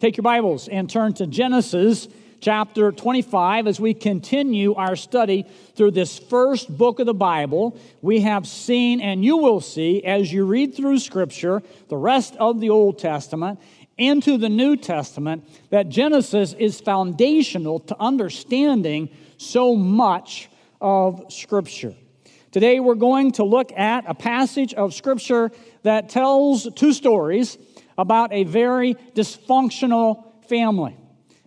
Take 0.00 0.16
your 0.16 0.22
Bibles 0.22 0.68
and 0.68 0.88
turn 0.88 1.12
to 1.14 1.26
Genesis 1.26 2.06
chapter 2.40 2.92
25 2.92 3.66
as 3.66 3.80
we 3.80 3.94
continue 3.94 4.74
our 4.74 4.94
study 4.94 5.44
through 5.74 5.90
this 5.90 6.20
first 6.20 6.68
book 6.78 7.00
of 7.00 7.06
the 7.06 7.14
Bible. 7.14 7.76
We 8.00 8.20
have 8.20 8.46
seen, 8.46 9.00
and 9.00 9.24
you 9.24 9.38
will 9.38 9.60
see 9.60 10.04
as 10.04 10.32
you 10.32 10.44
read 10.44 10.76
through 10.76 11.00
Scripture, 11.00 11.64
the 11.88 11.96
rest 11.96 12.36
of 12.36 12.60
the 12.60 12.70
Old 12.70 13.00
Testament 13.00 13.58
into 13.96 14.38
the 14.38 14.48
New 14.48 14.76
Testament, 14.76 15.42
that 15.70 15.88
Genesis 15.88 16.52
is 16.52 16.80
foundational 16.80 17.80
to 17.80 17.96
understanding 17.98 19.08
so 19.36 19.74
much 19.74 20.48
of 20.80 21.24
Scripture. 21.28 21.96
Today 22.52 22.78
we're 22.78 22.94
going 22.94 23.32
to 23.32 23.42
look 23.42 23.72
at 23.72 24.04
a 24.06 24.14
passage 24.14 24.74
of 24.74 24.94
Scripture 24.94 25.50
that 25.82 26.08
tells 26.08 26.72
two 26.74 26.92
stories 26.92 27.58
about 27.98 28.32
a 28.32 28.44
very 28.44 28.94
dysfunctional 29.14 30.24
family. 30.48 30.96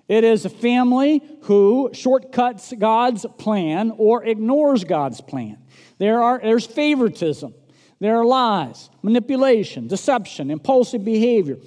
It 0.07 0.25
is 0.25 0.43
a 0.43 0.49
family 0.49 1.23
who 1.43 1.89
shortcuts 1.93 2.73
God's 2.77 3.25
plan 3.37 3.93
or 3.97 4.25
ignores 4.25 4.83
God's 4.83 5.21
plan. 5.21 5.57
There 5.99 6.21
are, 6.21 6.39
there's 6.39 6.67
favoritism, 6.67 7.53
there 7.99 8.17
are 8.17 8.25
lies, 8.25 8.89
manipulation, 9.01 9.87
deception, 9.87 10.51
impulsive 10.51 11.05
behavior, 11.05 11.57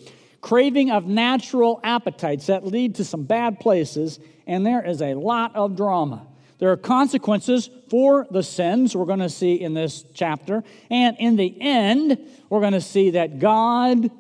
craving 0.43 0.91
of 0.91 1.07
natural 1.07 1.80
appetites 1.82 2.48
that 2.48 2.66
lead 2.66 2.96
to 2.96 3.05
some 3.05 3.23
bad 3.23 3.60
places, 3.60 4.19
and 4.46 4.66
there 4.66 4.85
is 4.85 5.01
a 5.01 5.15
lot 5.15 5.57
of 5.57 5.74
drama. 5.74 6.27
There 6.59 6.71
are 6.71 6.77
consequences 6.77 7.71
for 7.88 8.27
the 8.30 8.43
sins 8.43 8.95
we're 8.95 9.07
going 9.07 9.19
to 9.21 9.29
see 9.29 9.55
in 9.55 9.74
this 9.74 10.05
chapter. 10.15 10.62
And 10.91 11.16
in 11.19 11.37
the 11.37 11.57
end, 11.60 12.19
we're 12.48 12.60
going 12.60 12.73
to 12.73 12.80
see 12.80 13.10
that 13.10 13.38
God 13.38 14.10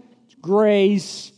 grace 0.44 1.32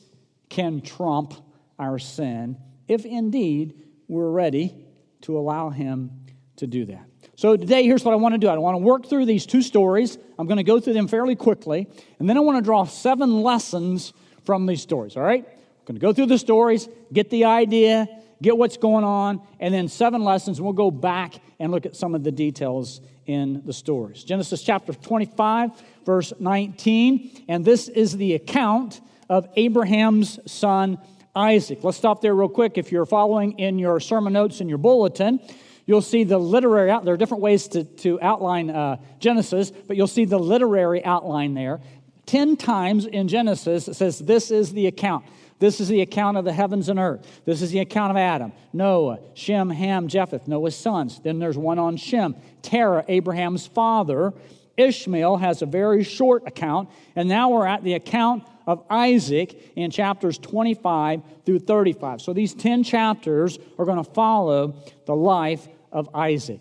can 0.49 0.81
trump 0.81 1.33
our 1.79 1.97
sin 1.97 2.57
if 2.89 3.07
indeed 3.07 3.81
we're 4.09 4.29
ready 4.29 4.75
to 5.21 5.39
allow 5.39 5.71
Him 5.71 6.11
to 6.57 6.67
do 6.67 6.85
that. 6.87 7.07
So, 7.37 7.57
today, 7.57 7.85
here's 7.85 8.05
what 8.05 8.11
I 8.13 8.17
want 8.17 8.35
to 8.35 8.39
do 8.39 8.49
I 8.49 8.59
want 8.59 8.75
to 8.75 8.79
work 8.79 9.07
through 9.09 9.27
these 9.27 9.47
two 9.47 9.63
stories. 9.63 10.19
I'm 10.41 10.49
going 10.49 10.57
to 10.57 10.65
go 10.65 10.81
through 10.81 10.95
them 10.95 11.07
fairly 11.07 11.37
quickly, 11.37 11.87
and 12.19 12.29
then 12.29 12.37
I 12.37 12.41
want 12.41 12.59
to 12.59 12.63
draw 12.63 12.85
seven 12.85 13.43
lessons 13.43 14.13
from 14.45 14.67
these 14.67 14.83
stories, 14.83 15.17
all 15.17 15.23
right? 15.23 15.45
I'm 15.47 15.85
going 15.85 15.95
to 15.95 16.01
go 16.01 16.13
through 16.13 16.27
the 16.27 16.39
stories, 16.39 16.89
get 17.13 17.31
the 17.31 17.45
idea, 17.45 18.09
get 18.43 18.57
what's 18.57 18.77
going 18.77 19.05
on, 19.05 19.41
and 19.61 19.73
then 19.73 19.89
seven 19.89 20.23
lessons, 20.25 20.61
we'll 20.61 20.73
go 20.73 20.91
back 20.91 21.35
and 21.59 21.73
look 21.73 21.87
at 21.87 21.97
some 21.97 22.15
of 22.15 22.23
the 22.23 22.33
details 22.33 23.01
in 23.27 23.63
the 23.65 23.73
stories. 23.73 24.25
Genesis 24.25 24.63
chapter 24.63 24.93
25, 24.93 25.71
verse 26.05 26.33
19, 26.39 27.45
and 27.49 27.65
this 27.65 27.89
is 27.89 28.17
the 28.17 28.35
account 28.35 29.01
of 29.29 29.49
Abraham's 29.57 30.39
son 30.51 30.99
Isaac. 31.35 31.81
Let's 31.83 31.99
stop 31.99 32.23
there 32.23 32.35
real 32.35 32.49
quick. 32.49 32.79
If 32.79 32.93
you're 32.93 33.05
following 33.05 33.59
in 33.59 33.79
your 33.79 34.01
sermon 34.01 34.33
notes 34.33 34.61
in 34.61 34.69
your 34.69 34.79
bulletin, 34.79 35.41
you'll 35.87 36.03
see 36.03 36.25
the 36.25 36.39
literary 36.39 36.91
out 36.91 37.05
there 37.05 37.15
are 37.15 37.17
different 37.17 37.43
ways 37.43 37.69
to, 37.69 37.85
to 37.85 38.21
outline 38.21 38.71
uh, 38.71 38.97
genesis 39.19 39.71
but 39.71 39.97
you'll 39.97 40.07
see 40.07 40.25
the 40.25 40.39
literary 40.39 41.05
outline 41.05 41.55
there 41.55 41.81
ten 42.27 42.57
times 42.57 43.07
in 43.07 43.29
genesis 43.29 43.89
it 43.89 43.95
says 43.95 44.19
this 44.19 44.51
is 44.51 44.73
the 44.73 44.87
account 44.87 45.25
this 45.59 45.81
is 45.81 45.89
the 45.89 46.03
account 46.03 46.37
of 46.37 46.45
the 46.45 46.53
heavens 46.53 46.89
and 46.89 46.99
earth. 46.99 47.41
This 47.45 47.63
is 47.63 47.71
the 47.71 47.79
account 47.79 48.11
of 48.11 48.17
Adam, 48.17 48.53
Noah, 48.73 49.19
Shem, 49.35 49.71
Ham, 49.71 50.09
Japheth, 50.09 50.47
Noah's 50.47 50.77
sons. 50.77 51.21
Then 51.21 51.39
there's 51.39 51.57
one 51.57 51.79
on 51.79 51.97
Shem, 51.97 52.37
Terah, 52.63 53.05
Abraham's 53.09 53.67
father. 53.67 54.35
Ishmael 54.77 55.39
has 55.39 55.63
a 55.63 55.67
very 55.67 56.05
short 56.05 56.47
account. 56.47 56.91
And 57.15 57.29
now 57.29 57.49
we're 57.49 57.67
at 57.67 57.83
the 57.83 57.95
account 57.95 58.45
of 58.67 58.85
Isaac 58.91 59.73
in 59.77 59.91
chapters 59.91 60.39
25 60.39 61.23
through 61.47 61.61
35. 61.61 62.21
So 62.21 62.33
these 62.35 62.53
10 62.53 62.83
chapters 62.83 63.59
are 63.79 63.85
going 63.87 64.03
to 64.03 64.11
follow 64.11 64.75
the 65.07 65.17
life 65.17 65.67
of 65.91 66.15
Isaac. 66.15 66.61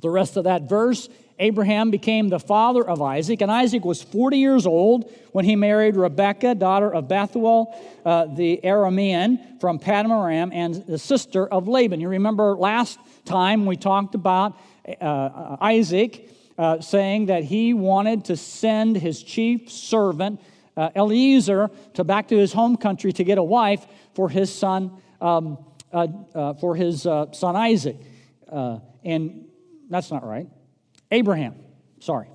The 0.00 0.10
rest 0.10 0.36
of 0.36 0.44
that 0.44 0.68
verse 0.68 1.08
Abraham 1.40 1.90
became 1.90 2.28
the 2.28 2.38
father 2.38 2.86
of 2.86 3.00
Isaac, 3.00 3.40
and 3.40 3.50
Isaac 3.50 3.82
was 3.82 4.02
40 4.02 4.36
years 4.36 4.66
old 4.66 5.10
when 5.32 5.46
he 5.46 5.56
married 5.56 5.96
Rebekah, 5.96 6.54
daughter 6.56 6.92
of 6.92 7.08
Bethuel, 7.08 7.74
uh, 8.04 8.26
the 8.26 8.60
Aramean 8.62 9.58
from 9.58 9.78
Paddan 9.78 10.10
Aram, 10.10 10.52
and 10.52 10.74
the 10.86 10.98
sister 10.98 11.46
of 11.46 11.66
Laban. 11.66 11.98
You 11.98 12.08
remember 12.08 12.54
last 12.56 12.98
time 13.24 13.64
we 13.64 13.76
talked 13.76 14.14
about 14.14 14.54
uh, 15.00 15.56
Isaac 15.60 16.30
uh, 16.58 16.82
saying 16.82 17.26
that 17.26 17.42
he 17.42 17.72
wanted 17.72 18.26
to 18.26 18.36
send 18.36 18.96
his 18.96 19.22
chief 19.22 19.70
servant, 19.70 20.42
uh, 20.76 20.90
Eliezer, 20.94 21.70
to 21.94 22.04
back 22.04 22.28
to 22.28 22.36
his 22.36 22.52
home 22.52 22.76
country 22.76 23.14
to 23.14 23.24
get 23.24 23.38
a 23.38 23.42
wife 23.42 23.86
for 24.14 24.28
his 24.28 24.54
son, 24.54 25.00
um, 25.22 25.56
uh, 25.90 26.06
uh, 26.34 26.52
for 26.54 26.76
his 26.76 27.02
son 27.02 27.56
Isaac. 27.56 27.96
and 29.02 29.46
that's 29.88 30.10
not 30.10 30.22
right. 30.22 30.46
Abraham, 31.10 31.54
sorry. 32.00 32.28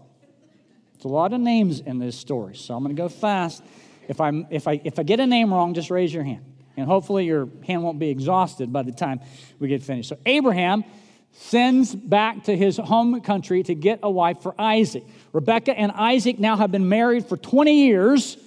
It's 0.95 1.05
a 1.05 1.09
lot 1.09 1.33
of 1.33 1.39
names 1.39 1.79
in 1.79 1.99
this 1.99 2.17
story, 2.17 2.55
so 2.55 2.75
I'm 2.75 2.83
going 2.83 2.95
to 2.95 3.01
go 3.01 3.09
fast. 3.09 3.63
If, 4.07 4.21
i 4.21 4.31
if, 4.49 4.67
I, 4.67 4.81
if 4.83 4.99
I 4.99 5.03
get 5.03 5.19
a 5.19 5.27
name 5.27 5.53
wrong, 5.53 5.73
just 5.73 5.89
raise 5.89 6.13
your 6.13 6.23
hand. 6.23 6.45
And 6.77 6.87
hopefully 6.87 7.25
your 7.25 7.47
hand 7.65 7.83
won't 7.83 7.99
be 7.99 8.09
exhausted 8.09 8.71
by 8.71 8.83
the 8.83 8.91
time 8.91 9.21
we 9.59 9.67
get 9.67 9.81
finished. 9.81 10.09
So 10.09 10.17
Abraham 10.25 10.83
sends 11.31 11.93
back 11.93 12.45
to 12.45 12.55
his 12.55 12.77
home 12.77 13.19
country 13.21 13.63
to 13.63 13.75
get 13.75 13.99
a 14.03 14.09
wife 14.09 14.41
for 14.41 14.59
Isaac. 14.59 15.03
Rebecca 15.33 15.77
and 15.77 15.91
Isaac 15.91 16.39
now 16.39 16.55
have 16.55 16.71
been 16.71 16.87
married 16.87 17.25
for 17.25 17.37
20 17.37 17.85
years, 17.85 18.37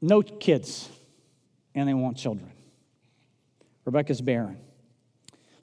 no 0.00 0.22
kids, 0.22 0.88
and 1.74 1.88
they 1.88 1.94
want 1.94 2.16
children. 2.16 2.50
Rebecca's 3.84 4.20
barren. 4.20 4.58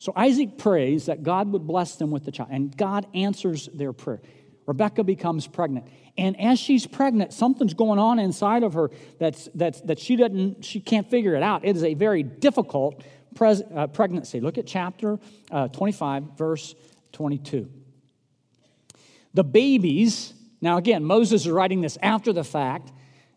So 0.04 0.12
Isaac 0.18 0.58
prays 0.58 1.06
that 1.06 1.24
God 1.24 1.54
would 1.54 1.66
bless 1.66 1.96
them 1.96 2.12
with 2.12 2.26
the 2.26 2.32
child, 2.34 2.50
and 2.52 2.76
God 2.76 3.08
answers 3.14 3.70
their 3.74 3.94
prayer. 3.94 4.22
Rebecca 4.66 5.02
becomes 5.02 5.48
pregnant. 5.48 5.88
And 6.18 6.38
as 6.42 6.60
she's 6.60 6.86
pregnant, 6.86 7.32
something's 7.32 7.74
going 7.74 8.00
on 8.00 8.20
inside 8.20 8.64
of 8.64 8.74
her 8.74 8.92
that's, 9.18 9.48
that's, 9.56 9.80
that 9.80 10.00
she, 10.00 10.18
doesn't, 10.18 10.66
she 10.66 10.82
can't 10.82 11.10
figure 11.10 11.36
it 11.36 11.42
out. 11.42 11.64
It 11.64 11.78
is 11.78 11.86
a 11.86 11.94
very 11.94 12.22
difficult 12.22 13.02
uh, 13.40 13.88
pregnancy. 13.88 14.42
Look 14.42 14.58
at 14.58 14.68
chapter 14.68 15.20
uh, 15.50 15.70
25, 15.70 16.38
verse 16.38 16.76
22. 17.14 17.72
The 19.34 19.46
babies, 19.46 20.34
now 20.60 20.76
again, 20.76 21.06
Moses 21.06 21.46
is 21.46 21.50
writing 21.50 21.80
this 21.80 21.98
after 22.02 22.34
the 22.34 22.44
fact. 22.44 22.92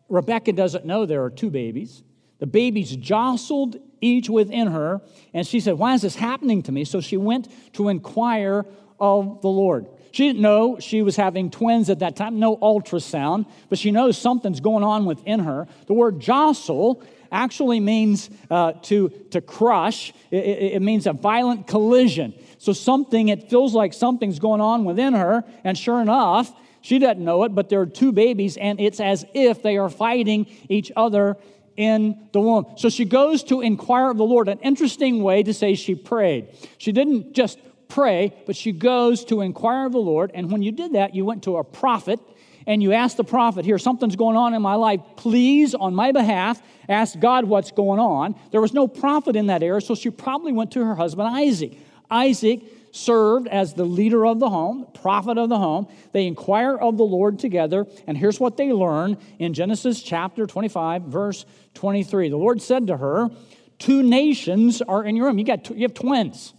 Rebecca 0.08 0.52
doesn't 0.52 0.84
know 0.84 1.06
there 1.06 1.22
are 1.22 1.30
two 1.30 1.50
babies. 1.50 2.02
The 2.38 2.46
babies 2.46 2.94
jostled 2.96 3.76
each 4.00 4.28
within 4.28 4.68
her, 4.68 5.00
and 5.32 5.46
she 5.46 5.60
said, 5.60 5.78
Why 5.78 5.94
is 5.94 6.02
this 6.02 6.16
happening 6.16 6.62
to 6.64 6.72
me? 6.72 6.84
So 6.84 7.00
she 7.00 7.16
went 7.16 7.48
to 7.74 7.88
inquire 7.88 8.66
of 9.00 9.40
the 9.42 9.48
Lord. 9.48 9.86
She 10.12 10.26
didn't 10.26 10.40
know 10.40 10.78
she 10.80 11.02
was 11.02 11.16
having 11.16 11.50
twins 11.50 11.90
at 11.90 11.98
that 11.98 12.16
time, 12.16 12.38
no 12.38 12.56
ultrasound, 12.56 13.46
but 13.68 13.78
she 13.78 13.90
knows 13.90 14.16
something's 14.16 14.60
going 14.60 14.82
on 14.82 15.04
within 15.04 15.40
her. 15.40 15.68
The 15.86 15.92
word 15.92 16.20
jostle 16.20 17.02
actually 17.30 17.80
means 17.80 18.30
uh, 18.50 18.72
to, 18.84 19.10
to 19.30 19.40
crush, 19.40 20.14
it, 20.30 20.44
it, 20.44 20.72
it 20.74 20.82
means 20.82 21.06
a 21.06 21.12
violent 21.12 21.66
collision. 21.66 22.32
So 22.58 22.72
something, 22.72 23.28
it 23.28 23.50
feels 23.50 23.74
like 23.74 23.92
something's 23.92 24.38
going 24.38 24.62
on 24.62 24.84
within 24.84 25.12
her, 25.12 25.44
and 25.64 25.76
sure 25.76 26.00
enough, 26.00 26.50
she 26.80 26.98
doesn't 26.98 27.22
know 27.22 27.42
it, 27.44 27.54
but 27.54 27.68
there 27.68 27.80
are 27.80 27.86
two 27.86 28.12
babies, 28.12 28.56
and 28.56 28.80
it's 28.80 29.00
as 29.00 29.26
if 29.34 29.62
they 29.62 29.76
are 29.76 29.90
fighting 29.90 30.46
each 30.68 30.92
other 30.96 31.36
in 31.76 32.28
the 32.32 32.40
womb. 32.40 32.66
So 32.76 32.88
she 32.88 33.04
goes 33.04 33.42
to 33.44 33.60
inquire 33.60 34.10
of 34.10 34.16
the 34.16 34.24
Lord. 34.24 34.48
An 34.48 34.58
interesting 34.60 35.22
way 35.22 35.42
to 35.42 35.52
say 35.52 35.74
she 35.74 35.94
prayed. 35.94 36.48
She 36.78 36.92
didn't 36.92 37.34
just 37.34 37.58
pray, 37.88 38.32
but 38.46 38.56
she 38.56 38.72
goes 38.72 39.24
to 39.26 39.40
inquire 39.40 39.86
of 39.86 39.92
the 39.92 39.98
Lord. 39.98 40.30
And 40.34 40.50
when 40.50 40.62
you 40.62 40.72
did 40.72 40.92
that, 40.94 41.14
you 41.14 41.24
went 41.24 41.44
to 41.44 41.56
a 41.56 41.64
prophet 41.64 42.20
and 42.66 42.82
you 42.82 42.92
asked 42.92 43.16
the 43.16 43.24
prophet, 43.24 43.64
Here, 43.64 43.78
something's 43.78 44.16
going 44.16 44.36
on 44.36 44.54
in 44.54 44.62
my 44.62 44.74
life. 44.74 45.00
Please, 45.16 45.74
on 45.74 45.94
my 45.94 46.12
behalf, 46.12 46.60
ask 46.88 47.18
God 47.18 47.44
what's 47.44 47.70
going 47.70 48.00
on. 48.00 48.34
There 48.50 48.60
was 48.60 48.74
no 48.74 48.88
prophet 48.88 49.36
in 49.36 49.46
that 49.46 49.62
era, 49.62 49.80
so 49.80 49.94
she 49.94 50.10
probably 50.10 50.52
went 50.52 50.72
to 50.72 50.84
her 50.84 50.94
husband 50.94 51.28
Isaac. 51.28 51.78
Isaac 52.10 52.60
served 52.92 53.48
as 53.48 53.74
the 53.74 53.84
leader 53.84 54.26
of 54.26 54.38
the 54.38 54.48
home, 54.48 54.86
prophet 54.94 55.38
of 55.38 55.48
the 55.48 55.58
home. 55.58 55.88
They 56.12 56.26
inquire 56.26 56.76
of 56.76 56.96
the 56.96 57.04
Lord 57.04 57.38
together, 57.38 57.86
and 58.06 58.16
here's 58.16 58.40
what 58.40 58.56
they 58.56 58.72
learn 58.72 59.18
in 59.38 59.54
Genesis 59.54 60.02
chapter 60.02 60.46
25, 60.46 61.02
verse 61.02 61.44
23. 61.74 62.28
The 62.30 62.36
Lord 62.36 62.62
said 62.62 62.86
to 62.88 62.96
her, 62.96 63.30
Two 63.78 64.02
nations 64.02 64.80
are 64.80 65.04
in 65.04 65.16
your 65.16 65.26
womb. 65.26 65.38
You, 65.38 65.44
got 65.44 65.68
you 65.70 65.82
have 65.82 65.94
twins. 65.94 66.54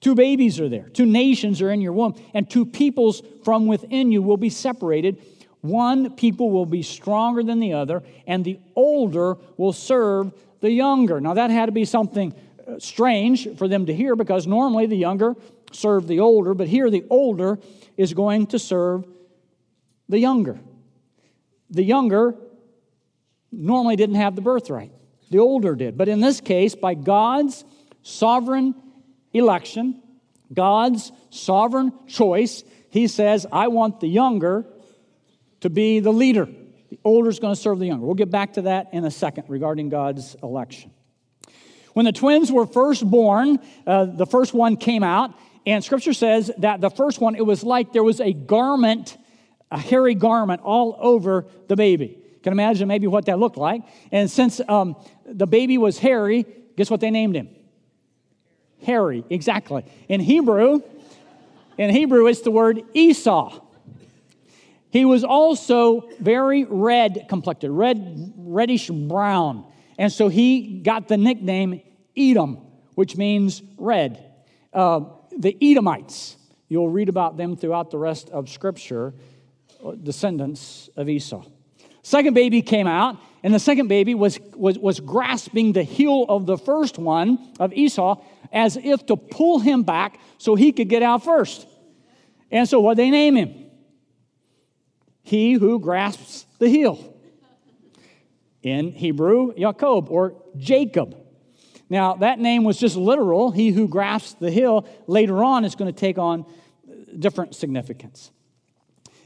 Two 0.00 0.14
babies 0.14 0.58
are 0.58 0.68
there. 0.68 0.88
Two 0.88 1.06
nations 1.06 1.60
are 1.60 1.70
in 1.70 1.80
your 1.80 1.92
womb, 1.92 2.14
and 2.34 2.48
two 2.48 2.64
peoples 2.64 3.22
from 3.44 3.66
within 3.66 4.10
you 4.10 4.22
will 4.22 4.38
be 4.38 4.50
separated. 4.50 5.22
One 5.60 6.14
people 6.14 6.50
will 6.50 6.66
be 6.66 6.82
stronger 6.82 7.42
than 7.42 7.60
the 7.60 7.74
other, 7.74 8.02
and 8.26 8.44
the 8.44 8.58
older 8.74 9.36
will 9.58 9.74
serve 9.74 10.32
the 10.60 10.70
younger. 10.70 11.20
Now, 11.20 11.34
that 11.34 11.50
had 11.50 11.66
to 11.66 11.72
be 11.72 11.84
something 11.84 12.34
strange 12.78 13.56
for 13.56 13.68
them 13.68 13.86
to 13.86 13.94
hear 13.94 14.16
because 14.16 14.46
normally 14.46 14.86
the 14.86 14.96
younger 14.96 15.34
serve 15.72 16.06
the 16.06 16.20
older, 16.20 16.54
but 16.54 16.68
here 16.68 16.90
the 16.90 17.04
older 17.10 17.58
is 17.96 18.14
going 18.14 18.46
to 18.48 18.58
serve 18.58 19.06
the 20.08 20.18
younger. 20.18 20.58
The 21.70 21.82
younger 21.82 22.34
normally 23.52 23.96
didn't 23.96 24.16
have 24.16 24.36
the 24.36 24.42
birthright, 24.42 24.92
the 25.30 25.38
older 25.38 25.74
did. 25.74 25.96
But 25.96 26.08
in 26.08 26.20
this 26.20 26.40
case, 26.40 26.74
by 26.74 26.94
God's 26.94 27.64
sovereign 28.02 28.74
election, 29.32 30.02
God's 30.52 31.12
sovereign 31.30 31.92
choice, 32.08 32.64
he 32.90 33.06
says, 33.06 33.46
I 33.50 33.68
want 33.68 34.00
the 34.00 34.08
younger 34.08 34.66
to 35.60 35.70
be 35.70 36.00
the 36.00 36.12
leader. 36.12 36.48
The 36.90 36.98
older 37.04 37.30
is 37.30 37.38
going 37.38 37.54
to 37.54 37.60
serve 37.60 37.78
the 37.78 37.86
younger. 37.86 38.04
We'll 38.04 38.14
get 38.14 38.30
back 38.30 38.54
to 38.54 38.62
that 38.62 38.88
in 38.92 39.04
a 39.04 39.10
second 39.10 39.44
regarding 39.48 39.90
God's 39.90 40.34
election. 40.42 40.90
When 42.00 42.06
the 42.06 42.12
twins 42.12 42.50
were 42.50 42.64
first 42.64 43.04
born, 43.04 43.58
uh, 43.86 44.06
the 44.06 44.24
first 44.24 44.54
one 44.54 44.78
came 44.78 45.02
out, 45.02 45.34
and 45.66 45.84
scripture 45.84 46.14
says 46.14 46.50
that 46.56 46.80
the 46.80 46.88
first 46.88 47.20
one, 47.20 47.34
it 47.34 47.44
was 47.44 47.62
like 47.62 47.92
there 47.92 48.02
was 48.02 48.22
a 48.22 48.32
garment, 48.32 49.18
a 49.70 49.76
hairy 49.76 50.14
garment 50.14 50.62
all 50.64 50.96
over 50.98 51.44
the 51.68 51.76
baby. 51.76 52.16
Can 52.42 52.54
imagine 52.54 52.88
maybe 52.88 53.06
what 53.06 53.26
that 53.26 53.38
looked 53.38 53.58
like. 53.58 53.82
And 54.10 54.30
since 54.30 54.62
um, 54.66 54.96
the 55.26 55.46
baby 55.46 55.76
was 55.76 55.98
hairy, 55.98 56.46
guess 56.74 56.88
what 56.88 57.00
they 57.00 57.10
named 57.10 57.36
him? 57.36 57.50
Harry, 58.86 59.22
exactly. 59.28 59.84
In 60.08 60.20
Hebrew, 60.20 60.80
in 61.76 61.90
Hebrew, 61.90 62.28
it's 62.28 62.40
the 62.40 62.50
word 62.50 62.82
Esau. 62.94 63.60
He 64.88 65.04
was 65.04 65.22
also 65.22 66.08
very 66.18 66.64
red 66.64 67.26
complected, 67.28 67.70
red, 67.70 68.32
reddish 68.38 68.88
brown. 68.88 69.66
And 69.98 70.10
so 70.10 70.28
he 70.28 70.78
got 70.78 71.08
the 71.08 71.18
nickname 71.18 71.82
Edom, 72.20 72.58
which 72.94 73.16
means 73.16 73.62
red. 73.78 74.22
Uh, 74.72 75.00
the 75.36 75.56
Edomites, 75.60 76.36
you'll 76.68 76.88
read 76.88 77.08
about 77.08 77.36
them 77.36 77.56
throughout 77.56 77.90
the 77.90 77.98
rest 77.98 78.30
of 78.30 78.48
Scripture, 78.48 79.14
uh, 79.84 79.92
descendants 79.92 80.90
of 80.96 81.08
Esau. 81.08 81.44
Second 82.02 82.34
baby 82.34 82.62
came 82.62 82.86
out, 82.86 83.16
and 83.42 83.54
the 83.54 83.58
second 83.58 83.88
baby 83.88 84.14
was, 84.14 84.38
was, 84.54 84.78
was 84.78 85.00
grasping 85.00 85.72
the 85.72 85.82
heel 85.82 86.24
of 86.28 86.46
the 86.46 86.58
first 86.58 86.98
one 86.98 87.52
of 87.58 87.72
Esau 87.72 88.22
as 88.52 88.76
if 88.76 89.06
to 89.06 89.16
pull 89.16 89.60
him 89.60 89.82
back 89.82 90.18
so 90.38 90.54
he 90.54 90.72
could 90.72 90.88
get 90.88 91.02
out 91.02 91.24
first. 91.24 91.66
And 92.50 92.68
so 92.68 92.80
what 92.80 92.96
they 92.96 93.10
name 93.10 93.36
him? 93.36 93.70
he 95.30 95.52
who 95.52 95.78
grasps 95.78 96.44
the 96.58 96.68
heel. 96.68 97.14
In 98.62 98.90
Hebrew, 98.92 99.54
Jacob 99.54 100.10
or 100.10 100.34
Jacob. 100.56 101.16
Now, 101.90 102.14
that 102.14 102.38
name 102.38 102.64
was 102.64 102.78
just 102.78 102.96
literal. 102.96 103.50
He 103.50 103.70
who 103.70 103.88
grasps 103.88 104.34
the 104.34 104.50
hill 104.50 104.86
later 105.06 105.44
on 105.44 105.64
is 105.64 105.74
going 105.74 105.92
to 105.92 105.98
take 105.98 106.16
on 106.16 106.46
different 107.18 107.54
significance. 107.54 108.30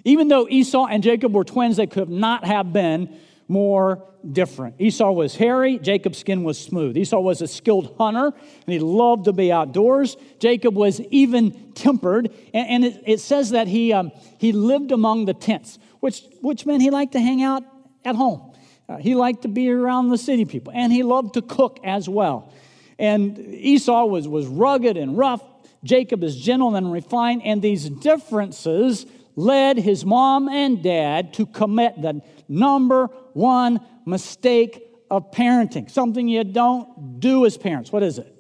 Even 0.05 0.29
though 0.29 0.49
Esau 0.49 0.87
and 0.87 1.03
Jacob 1.03 1.33
were 1.33 1.45
twins, 1.45 1.77
they 1.77 1.87
could 1.87 2.09
not 2.09 2.45
have 2.45 2.73
been 2.73 3.17
more 3.47 4.03
different. 4.33 4.77
Esau 4.79 5.13
was 5.13 5.37
hairy, 5.37 5.79
Jacob's 5.79 6.19
skin 6.19 6.43
was 6.43 6.59
smooth. 6.59 6.97
Esau 6.97 7.21
was 7.21 7.43
a 7.43 7.47
skilled 7.47 7.95
hunter, 7.99 8.27
and 8.29 8.73
he 8.73 8.79
loved 8.79 9.27
to 9.27 9.35
be 9.35 9.53
outdoors. 9.53 10.17
Jacob 10.39 10.75
was 10.75 11.01
even 11.11 11.73
tempered, 11.75 12.33
and, 12.55 12.69
and 12.69 12.85
it, 12.87 13.03
it, 13.07 13.21
says 13.21 13.51
that 13.51 13.69
he, 13.69 13.93
um, 13.93 14.11
he 14.39 14.53
lived 14.53 14.93
among 14.93 15.27
the 15.27 15.35
tents 15.35 15.79
which, 16.05 16.23
which 16.43 16.67
meant 16.67 16.83
he 16.83 16.91
liked 16.91 17.13
to 17.13 17.21
hang 17.21 17.43
out 17.43 17.63
at 18.05 18.15
home. 18.15 18.54
Uh, 18.89 18.97
he 18.99 19.15
liked 19.15 19.43
to 19.43 19.49
be 19.49 19.71
around 19.71 20.11
the 20.11 20.19
city 20.19 20.45
people, 20.45 20.73
and 20.75 20.93
he 20.93 21.03
loved 21.03 21.35
to 21.35 21.43
cook 21.43 21.81
as 21.85 22.09
well. 22.09 22.53
And 22.99 23.39
Esau 23.39 24.05
was, 24.05 24.29
was 24.29 24.47
rugged 24.47 24.97
and 24.97 25.17
rough. 25.17 25.43
Jacob 25.83 26.23
is 26.23 26.37
gentle 26.37 26.75
and 26.77 26.93
refined, 26.93 27.43
and 27.45 27.61
these 27.63 27.89
differences 27.89 29.07
led 29.37 29.79
his 29.79 30.05
mom 30.05 30.49
and 30.49 30.83
dad 30.83 31.35
to 31.35 31.47
commit 31.47 32.01
the 32.01 32.23
number 32.49 33.07
one 33.33 33.81
mistake 34.07 34.83
of 35.11 35.31
parenting, 35.31 35.91
something 35.91 36.29
you 36.29 36.45
don't 36.45 37.21
do 37.21 37.47
as 37.47 37.57
parents. 37.57 37.91
What 37.91 38.03
is 38.03 38.19
it? 38.19 38.35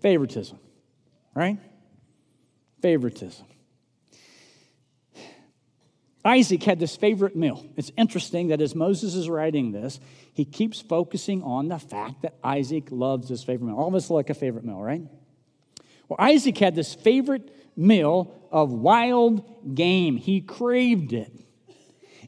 Favoritism, 0.00 0.58
right? 1.34 1.58
Favoritism. 2.82 3.46
Isaac 6.26 6.62
had 6.62 6.78
this 6.80 6.96
favorite 6.96 7.36
meal. 7.36 7.64
It's 7.76 7.92
interesting 7.96 8.48
that 8.48 8.60
as 8.60 8.74
Moses 8.74 9.14
is 9.14 9.28
writing 9.28 9.72
this, 9.72 10.00
he 10.34 10.44
keeps 10.44 10.80
focusing 10.80 11.42
on 11.42 11.68
the 11.68 11.78
fact 11.78 12.22
that 12.22 12.34
Isaac 12.42 12.88
loves 12.90 13.28
his 13.28 13.44
favorite 13.44 13.68
meal. 13.68 13.76
All 13.76 13.88
of 13.88 13.94
us 13.94 14.10
like 14.10 14.28
a 14.30 14.34
favorite 14.34 14.64
meal, 14.64 14.80
right? 14.80 15.02
Well, 16.08 16.16
Isaac 16.18 16.58
had 16.58 16.74
this 16.74 16.94
favorite 16.94 17.50
meal 17.76 18.34
of 18.50 18.72
wild 18.72 19.74
game. 19.74 20.16
He 20.16 20.40
craved 20.40 21.12
it. 21.12 21.32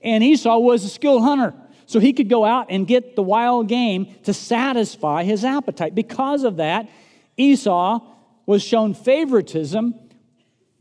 And 0.02 0.22
Esau 0.22 0.58
was 0.58 0.84
a 0.84 0.88
skilled 0.88 1.22
hunter, 1.22 1.54
so 1.86 1.98
he 1.98 2.12
could 2.12 2.28
go 2.28 2.44
out 2.44 2.66
and 2.70 2.86
get 2.86 3.16
the 3.16 3.22
wild 3.22 3.68
game 3.68 4.14
to 4.24 4.32
satisfy 4.32 5.24
his 5.24 5.44
appetite. 5.44 5.94
Because 5.94 6.44
of 6.44 6.56
that, 6.56 6.88
Esau 7.36 8.00
was 8.46 8.62
shown 8.62 8.94
favoritism 8.94 9.94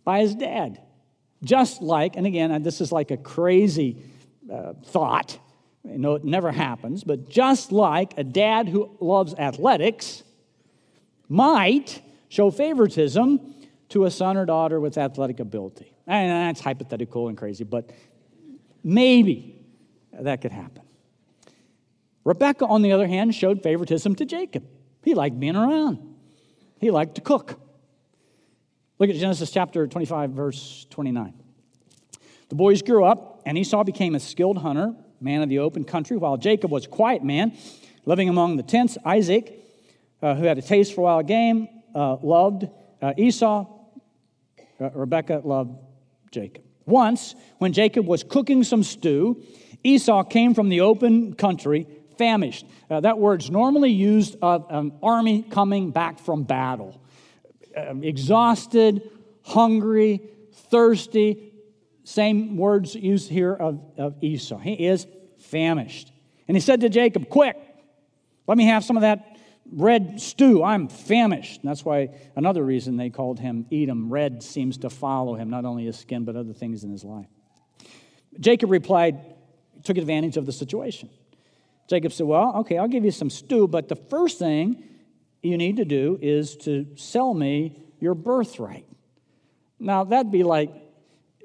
by 0.04 0.20
his 0.22 0.36
dad. 0.36 0.82
Just 1.44 1.82
like, 1.82 2.16
and 2.16 2.26
again, 2.26 2.62
this 2.64 2.82
is 2.82 2.92
like 2.92 3.12
a 3.12 3.18
crazy 3.18 4.04
uh, 4.52 4.74
thought. 4.86 5.38
I 5.86 5.98
know 5.98 6.16
it 6.16 6.24
never 6.24 6.52
happens, 6.52 7.04
but 7.04 7.30
just 7.30 7.72
like 7.72 8.18
a 8.18 8.24
dad 8.24 8.68
who 8.68 8.96
loves 9.00 9.34
athletics 9.36 10.24
might 11.30 12.02
show 12.30 12.52
favoritism 12.52 13.56
to 13.90 14.06
a 14.06 14.12
son 14.12 14.36
or 14.38 14.46
daughter 14.46 14.80
with 14.80 14.98
athletic 14.98 15.40
ability. 15.40 15.94
And 16.06 16.32
that's 16.32 16.62
hypothetical 16.62 17.28
and 17.28 17.38
crazy, 17.38 17.64
but 17.64 17.92
maybe 18.84 19.66
that 20.12 20.42
could 20.42 20.52
happen. 20.52 20.84
Rebecca, 22.24 22.66
on 22.66 22.82
the 22.82 22.92
other 22.92 23.08
hand, 23.08 23.34
showed 23.34 23.64
favoritism 23.64 24.16
to 24.16 24.26
Jacob. 24.26 24.66
He 25.04 25.14
liked 25.14 25.40
being 25.40 25.56
around, 25.56 26.16
he 26.80 26.92
liked 26.92 27.16
to 27.16 27.22
cook. 27.22 27.60
Look 29.00 29.12
at 29.12 29.16
Genesis 29.16 29.52
chapter 29.52 29.86
25, 29.86 30.32
verse 30.32 30.88
29. 30.90 31.32
The 32.50 32.56
boys 32.56 32.82
grew 32.82 33.06
up, 33.06 33.44
and 33.46 33.56
Esau 33.56 33.84
became 33.84 34.16
a 34.16 34.20
skilled 34.20 34.58
hunter, 34.58 34.96
man 35.22 35.44
of 35.44 35.50
the 35.50 35.60
open 35.60 35.84
country, 35.84 36.18
while 36.18 36.36
Jacob 36.36 36.72
was 36.72 36.86
a 36.86 36.90
quiet 36.90 37.24
man, 37.24 37.56
living 38.06 38.28
among 38.28 38.58
the 38.58 38.64
tents. 38.64 38.98
Isaac, 39.06 39.54
uh, 40.24 40.34
who 40.34 40.46
had 40.46 40.58
a 40.58 40.64
taste 40.64 40.96
for 40.96 41.02
wild 41.02 41.28
game, 41.28 41.68
uh, 41.94 42.16
loved 42.24 42.68
uh, 43.00 43.14
Esau. 43.18 43.68
Uh, 44.80 44.90
Rebekah 44.90 45.42
loved 45.44 45.78
Jacob. 46.32 46.64
Once, 46.88 47.36
when 47.60 47.74
Jacob 47.74 48.08
was 48.08 48.24
cooking 48.24 48.64
some 48.64 48.82
stew, 48.82 49.44
Esau 49.84 50.24
came 50.24 50.56
from 50.56 50.70
the 50.70 50.82
open 50.82 51.34
country 51.34 51.86
famished. 52.18 52.66
Uh, 52.90 53.00
that 53.02 53.20
word's 53.20 53.52
normally 53.52 53.92
used 53.92 54.38
of 54.42 54.66
an 54.72 54.92
army 55.04 55.44
coming 55.44 55.92
back 55.92 56.18
from 56.18 56.42
battle 56.44 57.00
Um, 57.78 58.04
exhausted, 58.04 59.10
hungry, 59.44 60.22
thirsty. 60.72 61.54
Same 62.04 62.58
words 62.58 62.96
used 62.96 63.30
here 63.30 63.54
of, 63.54 63.82
of 63.98 64.16
Esau. 64.24 64.58
He 64.58 64.74
is 64.74 65.06
famished. 65.40 66.12
And 66.48 66.58
he 66.58 66.62
said 66.62 66.82
to 66.82 66.90
Jacob, 66.90 67.30
Quick, 67.30 67.58
let 68.48 68.58
me 68.58 68.66
have 68.66 68.84
some 68.84 68.98
of 68.98 69.02
that 69.02 69.38
red 69.72 70.20
stew. 70.22 70.64
I'm 70.64 70.88
famished. 70.88 71.62
And 71.62 71.70
that's 71.70 71.84
why 71.84 72.10
another 72.36 72.64
reason 72.64 72.98
they 72.98 73.10
called 73.10 73.40
him 73.40 73.66
Edom. 73.72 74.10
Red 74.12 74.42
seems 74.42 74.78
to 74.80 74.90
follow 74.90 75.36
him, 75.36 75.50
not 75.50 75.66
only 75.66 75.86
his 75.86 75.98
skin, 75.98 76.24
but 76.24 76.36
other 76.36 76.54
things 76.54 76.84
in 76.84 76.92
his 76.92 77.04
life. 77.04 77.28
Jacob 78.40 78.72
replied, 78.72 79.20
took 79.84 79.98
advantage 79.98 80.38
of 80.38 80.46
the 80.46 80.52
situation. 80.52 81.10
Jacob 81.88 82.12
said, 82.12 82.28
Well, 82.28 82.58
okay, 82.58 82.78
I'll 82.78 82.88
give 82.88 83.06
you 83.06 83.12
some 83.12 83.30
stew, 83.30 83.68
but 83.68 83.88
the 83.88 83.96
first 83.96 84.40
thing 84.40 84.84
you 85.42 85.58
need 85.58 85.78
to 85.78 85.86
do 85.86 86.18
is 86.22 86.56
to 86.58 86.88
sell 86.96 87.34
me 87.34 87.80
your 88.00 88.16
birthright. 88.16 88.86
Now, 89.80 90.04
that'd 90.04 90.32
be 90.32 90.44
like, 90.44 90.72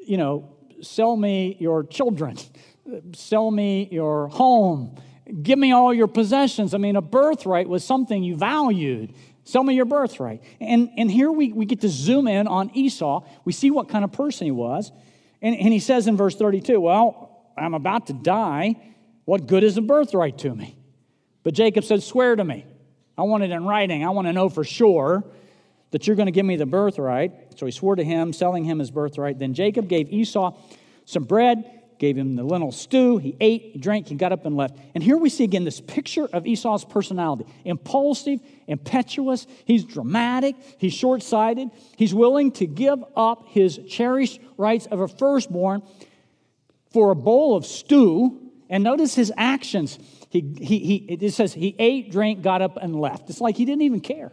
you 0.07 0.17
know, 0.17 0.57
sell 0.81 1.17
me 1.17 1.57
your 1.61 1.85
children, 1.85 2.37
sell 3.13 3.51
me 3.51 3.89
your 3.91 4.29
home, 4.29 4.97
give 5.43 5.59
me 5.59 5.73
all 5.73 5.93
your 5.93 6.09
possessions. 6.09 6.75
I 6.75 6.79
mean, 6.79 6.97
a 6.97 7.03
birthright 7.03 7.69
was 7.69 7.85
something 7.85 8.23
you 8.23 8.37
valued. 8.37 9.15
Sell 9.45 9.65
me 9.65 9.75
your 9.75 9.85
birthright. 9.85 10.43
And, 10.61 10.91
and 10.97 11.11
here 11.11 11.31
we, 11.31 11.53
we 11.53 11.67
get 11.67 11.81
to 11.81 11.89
zoom 11.89 12.29
in 12.29 12.47
on 12.47 12.71
Esau. 12.75 13.25
We 13.45 13.53
see 13.53 13.71
what 13.71 13.89
kind 13.89 14.05
of 14.05 14.13
person 14.13 14.45
he 14.45 14.51
was. 14.53 14.93
And, 15.41 15.57
and 15.57 15.73
he 15.73 15.81
says 15.81 16.07
in 16.07 16.17
verse 16.17 16.37
32, 16.37 16.81
Well, 16.81 17.45
I'm 17.57 17.75
about 17.75 18.07
to 18.07 18.13
die. 18.13 18.77
What 19.25 19.47
good 19.47 19.65
is 19.65 19.77
a 19.77 19.83
birthright 19.83 20.39
to 20.39 20.55
me? 20.55 20.77
But 21.43 21.55
Jacob 21.55 21.85
said, 21.85 22.03
Swear 22.03 22.37
to 22.37 22.45
me. 22.45 22.65
I 23.17 23.23
want 23.23 23.43
it 23.43 23.51
in 23.51 23.65
writing. 23.65 24.05
I 24.05 24.11
want 24.11 24.29
to 24.29 24.33
know 24.33 24.49
for 24.49 24.65
sure 24.65 25.25
that 25.91 26.07
you're 26.07 26.17
going 26.17 26.27
to 26.27 26.33
give 26.33 26.47
me 26.47 26.57
the 26.57 26.67
birthright. 26.67 27.59
So 27.59 27.67
he 27.67 27.73
swore 27.73 27.97
to 27.97 28.05
him, 28.05 28.33
selling 28.33 28.65
him 28.65 28.79
his 28.79 28.91
birthright. 28.91 29.39
Then 29.39 29.55
Jacob 29.55 29.89
gave 29.89 30.11
Esau 30.11 30.57
some 31.05 31.25
bread, 31.25 31.83
gave 31.99 32.17
him 32.17 32.35
the 32.35 32.43
lentil 32.43 32.73
stew. 32.73 33.19
He 33.19 33.37
ate, 33.41 33.71
he 33.75 33.79
drank, 33.79 34.09
he 34.09 34.15
got 34.15 34.33
up 34.33 34.47
and 34.47 34.57
left. 34.57 34.77
And 34.95 35.05
here 35.05 35.17
we 35.17 35.29
see 35.29 35.45
again 35.45 35.65
this 35.65 35.81
picture 35.81 36.27
of 36.33 36.47
Esau's 36.47 36.85
personality 36.85 37.45
impulsive, 37.65 38.41
impetuous, 38.67 39.47
he's 39.67 39.85
dramatic, 39.85 40.57
he's 40.79 40.95
short 40.95 41.23
sighted, 41.23 41.69
he's 41.97 42.15
willing 42.15 42.51
to 42.53 42.67
give 42.67 43.05
up 43.15 43.47
his 43.49 43.79
cherished 43.89 44.41
rights 44.57 44.87
of 44.87 45.01
a 45.01 45.09
firstborn 45.09 45.83
for 46.91 47.11
a 47.11 47.17
bowl 47.17 47.55
of 47.57 47.65
stew 47.67 48.51
And 48.73 48.83
notice 48.83 49.15
his 49.15 49.31
actions. 49.37 49.99
He, 50.33 50.41
he, 50.57 50.79
he, 50.79 50.95
it 51.11 51.35
says 51.35 51.53
he 51.53 51.77
ate, 51.79 52.11
drank, 52.11 52.41
got 52.41 52.63
up, 52.63 52.79
and 52.81 52.99
left. 52.99 53.29
It's 53.29 53.43
like 53.43 53.55
he 53.55 53.67
didn't 53.67 53.83
even 53.83 54.01
care. 54.01 54.33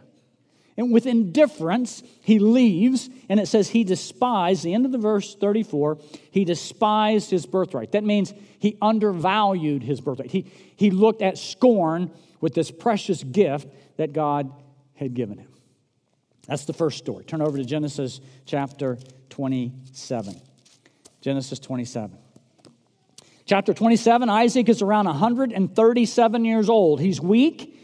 And 0.78 0.94
with 0.94 1.04
indifference, 1.04 2.02
he 2.22 2.38
leaves, 2.38 3.10
and 3.28 3.38
it 3.38 3.48
says 3.48 3.68
he 3.68 3.84
despised, 3.84 4.62
the 4.62 4.72
end 4.72 4.86
of 4.86 4.92
the 4.92 4.98
verse 4.98 5.34
34, 5.34 5.98
he 6.30 6.46
despised 6.46 7.30
his 7.30 7.44
birthright. 7.44 7.92
That 7.92 8.02
means 8.02 8.32
he 8.58 8.78
undervalued 8.80 9.82
his 9.82 10.00
birthright. 10.00 10.30
He, 10.30 10.50
he 10.74 10.90
looked 10.90 11.20
at 11.20 11.36
scorn 11.36 12.10
with 12.40 12.54
this 12.54 12.70
precious 12.70 13.22
gift 13.22 13.68
that 13.98 14.14
God 14.14 14.50
had 14.94 15.12
given 15.12 15.36
him. 15.36 15.52
That's 16.46 16.64
the 16.64 16.72
first 16.72 16.96
story. 16.96 17.24
Turn 17.24 17.42
over 17.42 17.58
to 17.58 17.64
Genesis 17.64 18.22
chapter 18.46 18.96
27. 19.28 20.40
Genesis 21.20 21.58
27. 21.58 22.16
Chapter 23.50 23.74
27, 23.74 24.28
Isaac 24.28 24.68
is 24.68 24.80
around 24.80 25.06
137 25.06 26.44
years 26.44 26.68
old. 26.68 27.00
He's 27.00 27.20
weak 27.20 27.76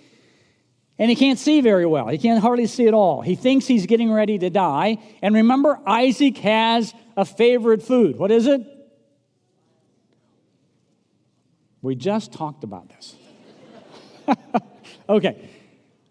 and 0.97 1.11
he 1.11 1.17
can't 1.17 1.41
see 1.41 1.61
very 1.61 1.85
well. 1.85 2.07
He 2.07 2.19
can't 2.19 2.41
hardly 2.41 2.69
see 2.69 2.87
at 2.87 2.95
all. 2.95 3.21
He 3.21 3.35
thinks 3.35 3.67
he's 3.67 3.87
getting 3.87 4.13
ready 4.13 4.39
to 4.39 4.49
die. 4.49 4.99
And 5.23 5.35
remember, 5.35 5.81
Isaac 5.85 6.39
has 6.39 6.95
a 7.17 7.25
favorite 7.25 7.83
food. 7.83 8.17
What 8.17 8.31
is 8.31 8.47
it? 8.47 8.61
We 11.83 11.97
just 11.97 12.33
talked 12.33 12.63
about 12.63 12.89
this. 12.89 13.17
okay. 15.09 15.51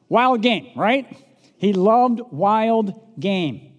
Wild 0.09 0.41
game, 0.41 0.71
right? 0.75 1.07
He 1.55 1.71
loved 1.71 2.19
wild 2.19 2.93
game. 3.17 3.71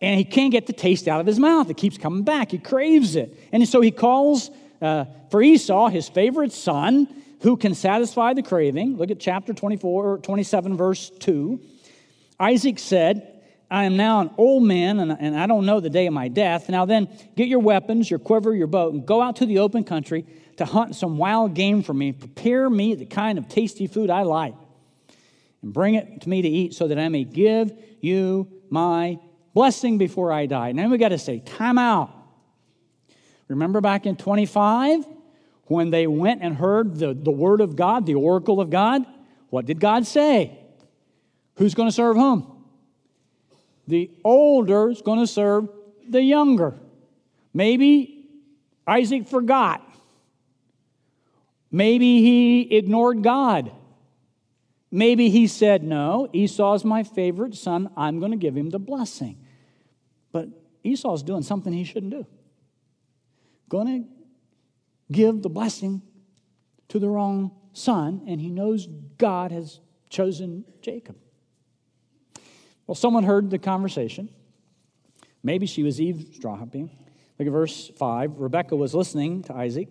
And 0.00 0.16
he 0.16 0.24
can't 0.24 0.52
get 0.52 0.68
the 0.68 0.72
taste 0.72 1.08
out 1.08 1.18
of 1.20 1.26
his 1.26 1.40
mouth. 1.40 1.70
It 1.70 1.76
keeps 1.76 1.98
coming 1.98 2.22
back. 2.22 2.52
He 2.52 2.58
craves 2.58 3.16
it. 3.16 3.36
And 3.50 3.66
so 3.66 3.80
he 3.80 3.90
calls 3.90 4.52
uh, 4.84 5.06
for 5.30 5.42
Esau, 5.42 5.88
his 5.88 6.08
favorite 6.08 6.52
son, 6.52 7.08
who 7.40 7.56
can 7.56 7.74
satisfy 7.74 8.34
the 8.34 8.42
craving. 8.42 8.96
Look 8.96 9.10
at 9.10 9.18
chapter 9.18 9.52
24, 9.52 10.18
27, 10.18 10.76
verse 10.76 11.10
2. 11.10 11.60
Isaac 12.38 12.78
said, 12.78 13.42
I 13.70 13.84
am 13.84 13.96
now 13.96 14.20
an 14.20 14.30
old 14.36 14.62
man, 14.62 15.00
and, 15.00 15.16
and 15.18 15.38
I 15.38 15.46
don't 15.46 15.66
know 15.66 15.80
the 15.80 15.90
day 15.90 16.06
of 16.06 16.12
my 16.12 16.28
death. 16.28 16.68
Now 16.68 16.84
then, 16.84 17.08
get 17.34 17.48
your 17.48 17.60
weapons, 17.60 18.10
your 18.10 18.18
quiver, 18.18 18.54
your 18.54 18.66
bow, 18.66 18.90
and 18.90 19.06
go 19.06 19.22
out 19.22 19.36
to 19.36 19.46
the 19.46 19.58
open 19.58 19.84
country 19.84 20.26
to 20.58 20.64
hunt 20.64 20.94
some 20.94 21.16
wild 21.16 21.54
game 21.54 21.82
for 21.82 21.94
me. 21.94 22.12
Prepare 22.12 22.68
me 22.68 22.94
the 22.94 23.06
kind 23.06 23.38
of 23.38 23.48
tasty 23.48 23.86
food 23.86 24.10
I 24.10 24.22
like, 24.22 24.54
and 25.62 25.72
bring 25.72 25.94
it 25.94 26.20
to 26.22 26.28
me 26.28 26.42
to 26.42 26.48
eat 26.48 26.74
so 26.74 26.88
that 26.88 26.98
I 26.98 27.08
may 27.08 27.24
give 27.24 27.72
you 28.00 28.48
my 28.68 29.18
blessing 29.54 29.96
before 29.98 30.30
I 30.30 30.46
die. 30.46 30.72
Now 30.72 30.88
we 30.88 30.98
got 30.98 31.08
to 31.08 31.18
say, 31.18 31.40
time 31.40 31.78
out. 31.78 32.23
Remember 33.48 33.80
back 33.80 34.06
in 34.06 34.16
25 34.16 35.04
when 35.66 35.90
they 35.90 36.06
went 36.06 36.42
and 36.42 36.56
heard 36.56 36.96
the, 36.96 37.14
the 37.14 37.30
word 37.30 37.60
of 37.60 37.76
God, 37.76 38.06
the 38.06 38.14
oracle 38.14 38.60
of 38.60 38.70
God? 38.70 39.04
What 39.50 39.66
did 39.66 39.80
God 39.80 40.06
say? 40.06 40.58
Who's 41.56 41.74
going 41.74 41.88
to 41.88 41.92
serve 41.92 42.16
whom? 42.16 42.64
The 43.86 44.10
older 44.24 44.90
is 44.90 45.02
going 45.02 45.20
to 45.20 45.26
serve 45.26 45.68
the 46.08 46.22
younger. 46.22 46.74
Maybe 47.52 48.26
Isaac 48.86 49.26
forgot. 49.26 49.82
Maybe 51.70 52.22
he 52.22 52.76
ignored 52.76 53.22
God. 53.22 53.72
Maybe 54.90 55.28
he 55.28 55.46
said, 55.46 55.82
No, 55.82 56.28
Esau's 56.32 56.84
my 56.84 57.02
favorite 57.02 57.54
son. 57.54 57.90
I'm 57.96 58.20
going 58.20 58.30
to 58.30 58.38
give 58.38 58.56
him 58.56 58.70
the 58.70 58.78
blessing. 58.78 59.38
But 60.32 60.48
Esau's 60.82 61.22
doing 61.22 61.42
something 61.42 61.72
he 61.72 61.84
shouldn't 61.84 62.12
do 62.12 62.26
going 63.68 63.86
to 63.86 64.08
give 65.12 65.42
the 65.42 65.48
blessing 65.48 66.02
to 66.88 66.98
the 66.98 67.08
wrong 67.08 67.52
son, 67.72 68.22
and 68.26 68.40
he 68.40 68.50
knows 68.50 68.86
God 69.18 69.52
has 69.52 69.80
chosen 70.08 70.64
Jacob. 70.80 71.16
Well, 72.86 72.94
someone 72.94 73.24
heard 73.24 73.50
the 73.50 73.58
conversation. 73.58 74.28
Maybe 75.42 75.66
she 75.66 75.82
was 75.82 76.00
eavesdropping. 76.00 76.90
Look 77.38 77.48
at 77.48 77.52
verse 77.52 77.90
5. 77.96 78.38
Rebekah 78.38 78.76
was 78.76 78.94
listening 78.94 79.42
to 79.44 79.54
Isaac 79.54 79.88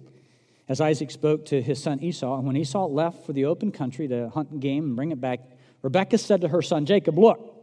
as 0.69 0.79
Isaac 0.79 1.11
spoke 1.11 1.45
to 1.47 1.61
his 1.61 1.81
son 1.81 2.01
Esau. 2.01 2.37
And 2.37 2.47
when 2.47 2.55
Esau 2.55 2.87
left 2.87 3.25
for 3.25 3.33
the 3.33 3.45
open 3.45 3.71
country 3.71 4.07
to 4.07 4.29
hunt 4.29 4.59
game 4.59 4.85
and 4.85 4.95
bring 4.95 5.11
it 5.11 5.19
back, 5.19 5.41
Rebekah 5.81 6.17
said 6.17 6.41
to 6.41 6.47
her 6.47 6.61
son 6.61 6.85
Jacob, 6.85 7.19
Look, 7.19 7.53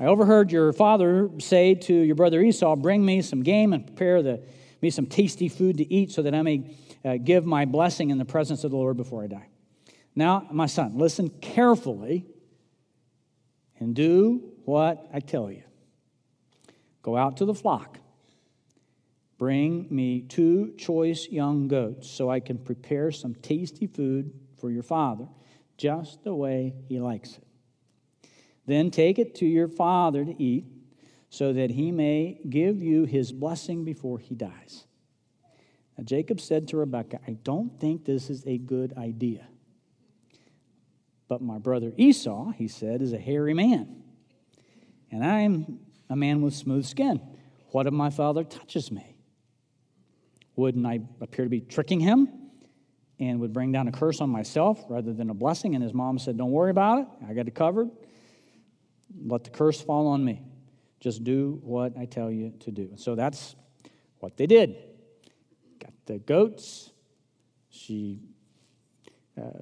I 0.00 0.06
overheard 0.06 0.50
your 0.50 0.72
father 0.72 1.30
say 1.38 1.74
to 1.74 1.94
your 1.94 2.16
brother 2.16 2.40
Esau, 2.40 2.76
Bring 2.76 3.04
me 3.04 3.22
some 3.22 3.42
game 3.42 3.72
and 3.72 3.86
prepare 3.86 4.22
the 4.22 4.42
me 4.80 4.90
some 4.90 5.06
tasty 5.06 5.48
food 5.48 5.78
to 5.78 5.92
eat 5.92 6.12
so 6.12 6.22
that 6.22 6.34
I 6.34 6.42
may 6.42 6.76
uh, 7.04 7.16
give 7.16 7.44
my 7.44 7.64
blessing 7.64 8.10
in 8.10 8.18
the 8.18 8.24
presence 8.24 8.64
of 8.64 8.70
the 8.70 8.76
Lord 8.76 8.96
before 8.96 9.24
I 9.24 9.26
die. 9.26 9.48
Now, 10.14 10.46
my 10.50 10.66
son, 10.66 10.98
listen 10.98 11.28
carefully 11.28 12.26
and 13.78 13.94
do 13.94 14.52
what 14.64 15.08
I 15.12 15.20
tell 15.20 15.50
you. 15.50 15.62
Go 17.02 17.16
out 17.16 17.36
to 17.38 17.44
the 17.44 17.54
flock. 17.54 17.98
Bring 19.38 19.86
me 19.90 20.22
two 20.22 20.74
choice 20.76 21.28
young 21.28 21.68
goats 21.68 22.10
so 22.10 22.28
I 22.28 22.40
can 22.40 22.58
prepare 22.58 23.12
some 23.12 23.36
tasty 23.36 23.86
food 23.86 24.32
for 24.56 24.70
your 24.70 24.82
father, 24.82 25.28
just 25.76 26.24
the 26.24 26.34
way 26.34 26.74
he 26.88 26.98
likes 26.98 27.36
it. 27.36 27.44
Then 28.66 28.90
take 28.90 29.18
it 29.18 29.36
to 29.36 29.46
your 29.46 29.68
father 29.68 30.24
to 30.24 30.42
eat 30.42 30.66
so 31.30 31.52
that 31.52 31.70
he 31.70 31.90
may 31.90 32.40
give 32.48 32.82
you 32.82 33.04
his 33.04 33.32
blessing 33.32 33.84
before 33.84 34.18
he 34.18 34.34
dies. 34.34 34.84
Now, 35.96 36.04
Jacob 36.04 36.40
said 36.40 36.68
to 36.68 36.76
Rebekah, 36.76 37.20
I 37.26 37.32
don't 37.32 37.78
think 37.78 38.04
this 38.04 38.30
is 38.30 38.46
a 38.46 38.56
good 38.56 38.96
idea. 38.96 39.46
But 41.28 41.42
my 41.42 41.58
brother 41.58 41.92
Esau, 41.96 42.52
he 42.52 42.68
said, 42.68 43.02
is 43.02 43.12
a 43.12 43.18
hairy 43.18 43.52
man, 43.52 44.02
and 45.10 45.24
I 45.24 45.40
am 45.40 45.80
a 46.08 46.16
man 46.16 46.40
with 46.40 46.54
smooth 46.54 46.86
skin. 46.86 47.20
What 47.70 47.86
if 47.86 47.92
my 47.92 48.08
father 48.08 48.44
touches 48.44 48.90
me? 48.90 49.14
Wouldn't 50.56 50.86
I 50.86 51.00
appear 51.20 51.44
to 51.44 51.50
be 51.50 51.60
tricking 51.60 52.00
him 52.00 52.28
and 53.20 53.40
would 53.40 53.52
bring 53.52 53.72
down 53.72 53.88
a 53.88 53.92
curse 53.92 54.20
on 54.20 54.30
myself 54.30 54.82
rather 54.88 55.12
than 55.12 55.28
a 55.28 55.34
blessing? 55.34 55.74
And 55.74 55.84
his 55.84 55.92
mom 55.92 56.18
said, 56.18 56.38
Don't 56.38 56.50
worry 56.50 56.70
about 56.70 57.00
it. 57.00 57.06
I 57.28 57.34
got 57.34 57.46
it 57.46 57.54
covered. 57.54 57.90
Let 59.26 59.44
the 59.44 59.50
curse 59.50 59.80
fall 59.80 60.08
on 60.08 60.24
me. 60.24 60.42
Just 61.00 61.24
do 61.24 61.60
what 61.62 61.96
I 61.96 62.06
tell 62.06 62.30
you 62.30 62.52
to 62.60 62.70
do. 62.70 62.90
So 62.96 63.14
that's 63.14 63.54
what 64.18 64.36
they 64.36 64.46
did. 64.46 64.76
Got 65.78 65.92
the 66.06 66.18
goats. 66.18 66.90
She 67.70 68.20
uh, 69.36 69.60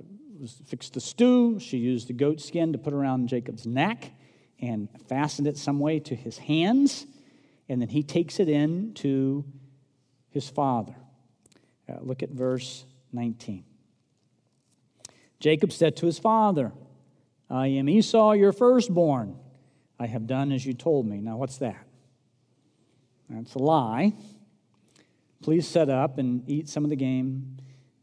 fixed 0.66 0.94
the 0.94 1.00
stew. 1.00 1.58
She 1.60 1.76
used 1.76 2.08
the 2.08 2.14
goat 2.14 2.40
skin 2.40 2.72
to 2.72 2.78
put 2.78 2.94
around 2.94 3.28
Jacob's 3.28 3.66
neck 3.66 4.12
and 4.60 4.88
fastened 5.08 5.46
it 5.46 5.58
some 5.58 5.78
way 5.80 6.00
to 6.00 6.14
his 6.14 6.38
hands. 6.38 7.06
And 7.68 7.80
then 7.80 7.88
he 7.88 8.02
takes 8.02 8.40
it 8.40 8.48
in 8.48 8.94
to 8.94 9.44
his 10.30 10.48
father. 10.48 10.94
Uh, 11.88 11.98
look 12.00 12.22
at 12.22 12.30
verse 12.30 12.84
19. 13.12 13.64
Jacob 15.38 15.72
said 15.72 15.96
to 15.96 16.06
his 16.06 16.18
father, 16.18 16.72
I 17.50 17.68
am 17.68 17.88
Esau, 17.88 18.32
your 18.32 18.52
firstborn. 18.52 19.38
I 19.98 20.06
have 20.06 20.26
done 20.26 20.52
as 20.52 20.64
you 20.64 20.74
told 20.74 21.06
me. 21.06 21.20
Now, 21.20 21.36
what's 21.36 21.58
that? 21.58 21.86
That's 23.30 23.54
a 23.54 23.58
lie. 23.58 24.12
Please 25.42 25.66
set 25.66 25.88
up 25.88 26.18
and 26.18 26.48
eat 26.48 26.68
some 26.68 26.84
of 26.84 26.90
the 26.90 26.96
game 26.96 27.56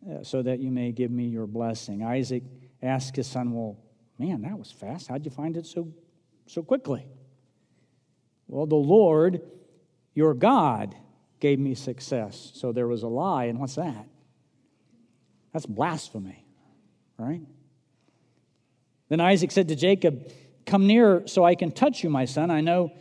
uh, 0.09 0.23
so 0.23 0.41
that 0.41 0.59
you 0.59 0.71
may 0.71 0.91
give 0.91 1.11
me 1.11 1.25
your 1.25 1.47
blessing. 1.47 2.03
Isaac 2.03 2.43
asked 2.81 3.15
his 3.15 3.27
son, 3.27 3.53
Well, 3.53 3.77
man, 4.17 4.41
that 4.41 4.57
was 4.57 4.71
fast. 4.71 5.07
How'd 5.07 5.25
you 5.25 5.31
find 5.31 5.55
it 5.55 5.65
so, 5.65 5.87
so 6.45 6.61
quickly? 6.61 7.05
Well, 8.47 8.65
the 8.65 8.75
Lord, 8.75 9.41
your 10.13 10.33
God, 10.33 10.95
gave 11.39 11.59
me 11.59 11.75
success. 11.75 12.51
So 12.53 12.71
there 12.71 12.87
was 12.87 13.03
a 13.03 13.07
lie, 13.07 13.45
and 13.45 13.59
what's 13.59 13.75
that? 13.75 14.07
That's 15.51 15.65
blasphemy, 15.65 16.45
right? 17.17 17.41
Then 19.09 19.19
Isaac 19.19 19.51
said 19.51 19.67
to 19.67 19.75
Jacob, 19.75 20.31
Come 20.65 20.87
near 20.87 21.27
so 21.27 21.43
I 21.43 21.55
can 21.55 21.71
touch 21.71 22.03
you, 22.03 22.09
my 22.09 22.25
son. 22.25 22.51
I 22.51 22.61
know 22.61 22.91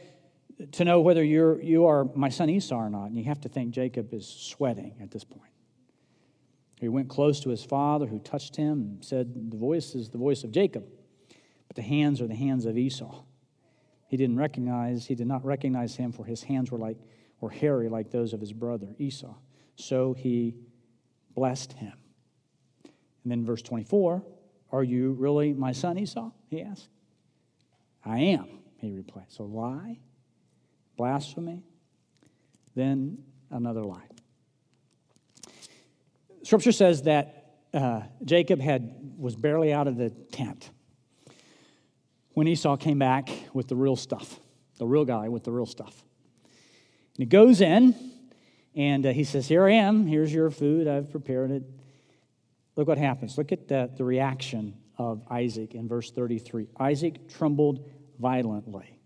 to 0.71 0.85
know 0.85 1.01
whether 1.01 1.25
you're, 1.25 1.61
you 1.61 1.87
are 1.87 2.05
my 2.15 2.29
son 2.29 2.49
Esau 2.49 2.77
or 2.77 2.91
not. 2.91 3.07
And 3.07 3.19
you 3.19 3.25
have 3.25 3.41
to 3.41 3.49
think 3.49 3.73
Jacob 3.73 4.15
is 4.15 4.27
sweating 4.27 4.95
at 5.01 5.11
this 5.11 5.25
point. 5.25 5.51
He 6.81 6.89
went 6.89 7.09
close 7.09 7.41
to 7.41 7.51
his 7.51 7.65
father, 7.65 8.07
who 8.07 8.19
touched 8.19 8.57
him 8.57 8.73
and 8.73 9.05
said, 9.05 9.51
The 9.51 9.57
voice 9.57 9.95
is 9.95 10.09
the 10.09 10.19
voice 10.19 10.43
of 10.45 10.51
Jacob, 10.51 10.85
but 11.69 11.77
the 11.77 11.83
hands 11.83 12.21
are 12.21 12.27
the 12.27 12.35
hands 12.35 12.65
of 12.67 12.77
Esau. 12.77 13.23
He 14.09 14.17
didn't 14.17 14.37
recognize, 14.37 15.07
he 15.07 15.15
did 15.15 15.27
not 15.27 15.45
recognize 15.45 15.97
him, 15.97 16.13
for 16.13 16.25
his 16.25 16.43
hands 16.43 16.71
were 16.71 16.79
like 16.79 16.99
were 17.41 17.51
hairy 17.51 17.89
like 17.89 18.11
those 18.11 18.33
of 18.33 18.41
his 18.41 18.53
brother 18.53 18.95
Esau. 18.99 19.35
So 19.77 20.13
he 20.13 20.55
blessed 21.35 21.73
him. 21.75 21.95
And 23.23 23.31
then 23.31 23.45
verse 23.45 23.63
24, 23.63 24.23
Are 24.73 24.83
you 24.83 25.13
really 25.13 25.53
my 25.53 25.73
son 25.73 25.99
Esau? 25.99 26.31
He 26.49 26.63
asked. 26.63 26.89
I 28.05 28.19
am, 28.19 28.47
he 28.79 28.93
replied. 28.93 29.27
So 29.29 29.45
lie, 29.45 29.99
blasphemy, 30.97 31.63
then 32.75 33.19
another 33.51 33.83
lie. 33.83 34.09
Scripture 36.43 36.73
says 36.73 37.03
that 37.03 37.61
uh, 37.73 38.03
Jacob 38.25 38.61
had, 38.61 39.15
was 39.17 39.37
barely 39.37 39.73
out 39.73 39.87
of 39.87 39.97
the 39.97 40.11
tent 40.11 40.71
when 42.35 42.49
Esau 42.49 42.77
came 42.77 42.99
back 42.99 43.29
with 43.53 43.69
the 43.69 43.77
real 43.77 43.97
stuff, 43.97 44.39
the 44.79 44.87
real 44.87 45.05
guy 45.05 45.29
with 45.29 45.45
the 45.45 45.53
real 45.53 45.67
stuff. 45.67 46.05
And 47.15 47.19
he 47.19 47.27
goes 47.27 47.61
in 47.61 47.95
and 48.75 49.07
uh, 49.07 49.13
he 49.13 49.25
says, 49.25 49.49
Here 49.49 49.67
I 49.67 49.73
am. 49.73 50.07
Here's 50.07 50.33
your 50.33 50.51
food. 50.51 50.89
I've 50.89 51.11
prepared 51.11 51.51
it. 51.51 51.63
Look 52.75 52.89
what 52.89 52.99
happens. 52.99 53.37
Look 53.37 53.53
at 53.53 53.69
the, 53.69 53.91
the 53.95 54.05
reaction 54.05 54.75
of 55.03 55.23
Isaac 55.29 55.75
in 55.75 55.89
verse 55.89 56.11
33. 56.11 56.69
Isaac 56.79 57.29
trembled 57.29 57.89
violently. 58.19 58.99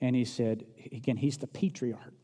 And 0.00 0.14
he 0.16 0.24
said, 0.24 0.64
again, 0.92 1.16
he's 1.16 1.38
the 1.38 1.46
patriarch, 1.46 2.14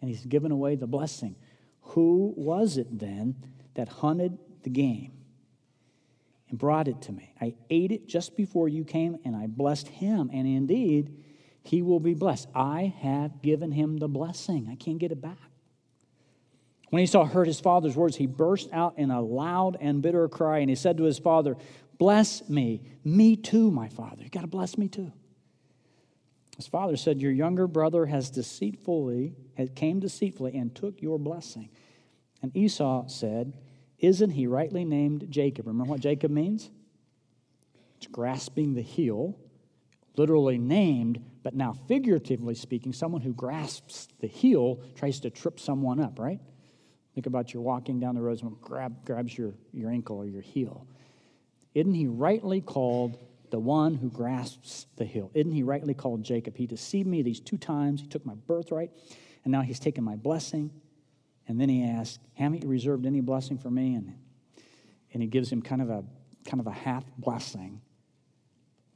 and 0.00 0.10
he's 0.10 0.24
given 0.24 0.50
away 0.50 0.76
the 0.76 0.86
blessing. 0.86 1.36
Who 1.80 2.32
was 2.36 2.76
it 2.76 2.98
then 2.98 3.36
that 3.74 3.88
hunted 3.88 4.38
the 4.62 4.70
game 4.70 5.12
and 6.48 6.58
brought 6.58 6.88
it 6.88 7.02
to 7.02 7.12
me? 7.12 7.32
I 7.40 7.54
ate 7.70 7.92
it 7.92 8.08
just 8.08 8.36
before 8.36 8.68
you 8.68 8.84
came, 8.84 9.18
and 9.24 9.36
I 9.36 9.46
blessed 9.46 9.88
him. 9.88 10.30
And 10.32 10.46
indeed, 10.46 11.16
he 11.62 11.82
will 11.82 12.00
be 12.00 12.14
blessed. 12.14 12.48
I 12.54 12.94
have 13.00 13.42
given 13.42 13.72
him 13.72 13.98
the 13.98 14.08
blessing. 14.08 14.68
I 14.70 14.74
can't 14.74 14.98
get 14.98 15.12
it 15.12 15.20
back. 15.20 15.38
When 16.90 17.02
Esau 17.02 17.24
heard 17.24 17.46
his 17.46 17.60
father's 17.60 17.96
words, 17.96 18.16
he 18.16 18.26
burst 18.26 18.68
out 18.72 18.98
in 18.98 19.10
a 19.10 19.20
loud 19.20 19.76
and 19.80 20.02
bitter 20.02 20.28
cry, 20.28 20.58
and 20.58 20.70
he 20.70 20.76
said 20.76 20.96
to 20.98 21.04
his 21.04 21.18
father, 21.18 21.56
Bless 21.98 22.48
me, 22.48 22.82
me 23.04 23.36
too, 23.36 23.70
my 23.70 23.88
father. 23.88 24.22
You 24.22 24.30
got 24.30 24.42
to 24.42 24.46
bless 24.46 24.76
me 24.76 24.88
too. 24.88 25.12
His 26.56 26.66
father 26.66 26.96
said, 26.96 27.20
Your 27.20 27.32
younger 27.32 27.66
brother 27.66 28.06
has 28.06 28.30
deceitfully, 28.30 29.34
had 29.56 29.74
came 29.74 30.00
deceitfully 30.00 30.54
and 30.56 30.74
took 30.74 31.02
your 31.02 31.18
blessing. 31.18 31.70
And 32.42 32.56
Esau 32.56 33.06
said, 33.08 33.56
Isn't 33.98 34.30
he 34.30 34.46
rightly 34.46 34.84
named 34.84 35.26
Jacob? 35.30 35.66
Remember 35.66 35.90
what 35.90 36.00
Jacob 36.00 36.30
means? 36.30 36.70
It's 37.96 38.06
grasping 38.06 38.74
the 38.74 38.82
heel, 38.82 39.38
literally 40.16 40.58
named, 40.58 41.24
but 41.42 41.54
now 41.54 41.72
figuratively 41.88 42.54
speaking, 42.54 42.92
someone 42.92 43.22
who 43.22 43.32
grasps 43.32 44.08
the 44.20 44.26
heel 44.26 44.80
tries 44.94 45.20
to 45.20 45.30
trip 45.30 45.58
someone 45.58 46.00
up, 46.00 46.18
right? 46.18 46.40
Think 47.14 47.26
about 47.26 47.54
you 47.54 47.60
walking 47.60 48.00
down 48.00 48.16
the 48.16 48.20
road, 48.20 48.38
someone 48.38 48.58
grab, 48.60 49.04
grabs 49.04 49.36
your, 49.38 49.54
your 49.72 49.90
ankle 49.90 50.16
or 50.16 50.26
your 50.26 50.42
heel. 50.42 50.86
Isn't 51.74 51.94
he 51.94 52.08
rightly 52.08 52.60
called 52.60 53.18
the 53.50 53.58
one 53.58 53.94
who 53.94 54.10
grasps 54.10 54.86
the 54.96 55.04
heel? 55.04 55.30
Isn't 55.32 55.52
he 55.52 55.62
rightly 55.62 55.94
called 55.94 56.24
Jacob? 56.24 56.56
He 56.56 56.66
deceived 56.66 57.06
me 57.06 57.22
these 57.22 57.40
two 57.40 57.56
times. 57.56 58.00
He 58.00 58.08
took 58.08 58.26
my 58.26 58.34
birthright, 58.34 58.90
and 59.44 59.52
now 59.52 59.62
he's 59.62 59.78
taken 59.78 60.02
my 60.02 60.16
blessing. 60.16 60.70
And 61.46 61.60
then 61.60 61.68
he 61.68 61.84
asks, 61.84 62.18
Haven't 62.34 62.62
you 62.62 62.68
reserved 62.68 63.06
any 63.06 63.20
blessing 63.20 63.58
for 63.58 63.70
me? 63.70 63.94
And, 63.94 64.18
and 65.12 65.22
he 65.22 65.28
gives 65.28 65.52
him 65.52 65.62
kind 65.62 65.82
of 65.82 65.90
a 65.90 66.04
kind 66.44 66.60
of 66.60 66.66
a 66.66 66.72
half 66.72 67.04
blessing 67.16 67.80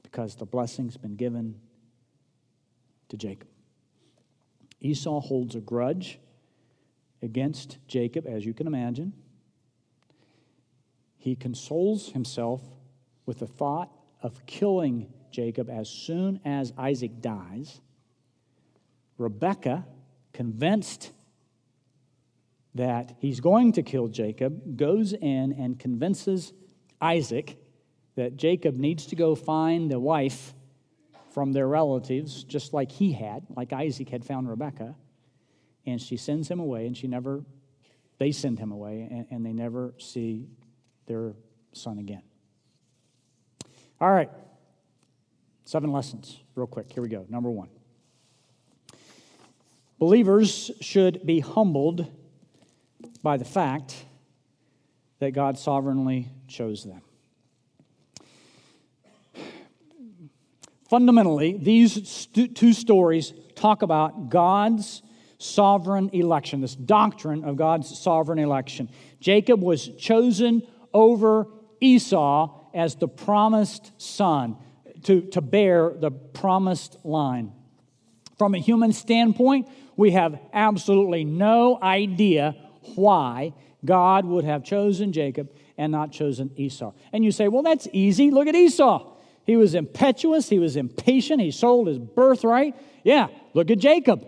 because 0.03 0.37
the 0.37 0.45
blessing's 0.45 0.97
been 0.97 1.17
given 1.17 1.59
to 3.09 3.17
Jacob. 3.17 3.49
Esau 4.81 5.21
holds 5.21 5.55
a 5.55 5.61
grudge 5.61 6.19
against 7.23 7.79
Jacob, 7.87 8.27
as 8.27 8.45
you 8.45 8.55
can 8.55 8.67
imagine. 8.67 9.13
He 11.17 11.35
consoles 11.35 12.13
himself 12.13 12.63
with 13.27 13.41
the 13.41 13.47
thought 13.47 13.91
of 14.23 14.47
killing 14.47 15.13
Jacob 15.31 15.69
as 15.69 15.89
soon 15.89 16.41
as 16.45 16.73
Isaac 16.79 17.21
dies. 17.21 17.81
Rebekah, 19.19 19.85
convinced 20.33 21.11
that 22.75 23.17
he's 23.19 23.41
going 23.41 23.73
to 23.73 23.83
kill 23.83 24.07
Jacob, 24.07 24.77
goes 24.77 25.13
in 25.13 25.53
and 25.53 25.79
convinces 25.79 26.53
Isaac 27.01 27.57
that 28.15 28.37
Jacob 28.37 28.77
needs 28.77 29.07
to 29.07 29.17
go 29.17 29.35
find 29.35 29.91
the 29.91 29.99
wife 29.99 30.55
from 31.31 31.53
their 31.53 31.67
relatives, 31.67 32.45
just 32.45 32.73
like 32.73 32.93
he 32.93 33.13
had, 33.13 33.45
like 33.57 33.73
Isaac 33.73 34.09
had 34.09 34.25
found 34.25 34.49
Rebekah 34.49 34.95
and 35.87 36.01
she 36.01 36.17
sends 36.17 36.49
him 36.49 36.61
away, 36.61 36.87
and 36.87 36.97
she 36.97 37.07
never, 37.07 37.45
they 38.19 38.33
send 38.33 38.59
him 38.59 38.73
away, 38.73 39.09
and, 39.11 39.27
and 39.31 39.47
they 39.47 39.53
never 39.53 39.95
see 39.99 40.49
their 41.07 41.35
son 41.73 41.99
again. 41.99 42.23
All 44.01 44.11
right, 44.11 44.31
seven 45.65 45.93
lessons, 45.93 46.39
real 46.55 46.67
quick. 46.67 46.93
Here 46.93 47.03
we 47.03 47.09
go. 47.09 47.27
Number 47.29 47.51
one 47.51 47.69
believers 49.99 50.71
should 50.81 51.27
be 51.27 51.41
humbled 51.41 52.07
by 53.23 53.37
the 53.37 53.45
fact 53.45 54.05
that 55.19 55.33
God 55.33 55.59
sovereignly 55.59 56.29
chose 56.47 56.85
them. 56.85 57.03
Fundamentally, 60.89 61.59
these 61.59 62.27
two 62.27 62.73
stories 62.73 63.35
talk 63.55 63.83
about 63.83 64.31
God's 64.31 65.03
sovereign 65.39 66.11
election, 66.13 66.61
this 66.61 66.75
doctrine 66.75 67.45
of 67.45 67.57
God's 67.57 67.97
sovereign 67.99 68.39
election. 68.39 68.89
Jacob 69.21 69.63
was 69.63 69.89
chosen 69.97 70.63
over 70.93 71.47
Esau 71.81 72.67
as 72.75 72.97
the 72.97 73.09
promised 73.09 73.93
son 73.99 74.57
to, 75.05 75.23
to 75.23 75.41
bear 75.41 75.91
the 75.91 76.11
promised 76.11 76.99
line. 77.05 77.53
From 78.37 78.55
a 78.55 78.59
human 78.59 78.93
standpoint, 78.93 79.69
we 79.97 80.13
have 80.13 80.39
absolutely 80.53 81.25
no 81.25 81.79
idea 81.81 82.57
why 82.95 83.55
God 83.85 84.25
would 84.25 84.45
have 84.45 84.65
chosen 84.65 85.13
Jacob 85.13 85.51
and 85.77 85.93
not 85.93 86.13
chosen 86.13 86.51
Esau. 86.57 86.93
And 87.13 87.25
you 87.25 87.33
say, 87.33 87.49
well, 87.49 87.63
that's 87.63 87.87
easy. 87.93 88.31
Look 88.31 88.49
at 88.49 88.55
Esau. 88.55 89.15
He 89.45 89.57
was 89.57 89.75
impetuous, 89.75 90.49
he 90.51 90.59
was 90.59 90.77
impatient, 90.77 91.41
he 91.41 91.51
sold 91.51 91.89
his 91.89 91.99
birthright. 91.99 92.75
Yeah, 93.03 93.29
look 93.55 93.71
at 93.71 93.79
Jacob. 93.79 94.27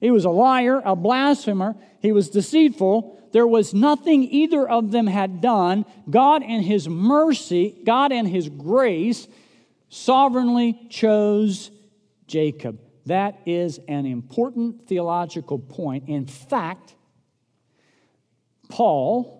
He 0.00 0.10
was 0.10 0.24
a 0.24 0.30
liar, 0.30 0.80
a 0.84 0.94
blasphemer. 0.94 1.76
He 2.00 2.12
was 2.12 2.28
deceitful. 2.28 3.28
There 3.32 3.46
was 3.46 3.74
nothing 3.74 4.22
either 4.24 4.68
of 4.68 4.90
them 4.90 5.06
had 5.06 5.40
done. 5.40 5.84
God, 6.08 6.42
in 6.42 6.62
His 6.62 6.88
mercy, 6.88 7.76
God, 7.84 8.12
in 8.12 8.26
His 8.26 8.48
grace, 8.48 9.26
sovereignly 9.88 10.78
chose 10.88 11.70
Jacob. 12.26 12.78
That 13.06 13.40
is 13.46 13.80
an 13.88 14.06
important 14.06 14.86
theological 14.86 15.58
point. 15.58 16.08
In 16.08 16.26
fact, 16.26 16.94
Paul 18.68 19.38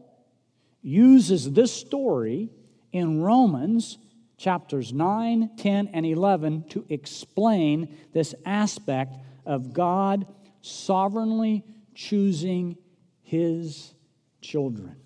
uses 0.83 1.53
this 1.53 1.73
story 1.73 2.51
in 2.93 3.21
Romans 3.21 3.99
chapters 4.39 4.93
9, 4.93 5.51
10, 5.57 5.89
and 5.93 6.07
11 6.07 6.65
to 6.71 6.85
explain 6.89 7.97
this 8.13 8.35
aspect 8.47 9.17
of 9.45 9.73
God 9.73 10.27
sovereignly 10.61 11.65
choosing 11.95 12.77
his 13.23 13.95
children. 14.41 14.97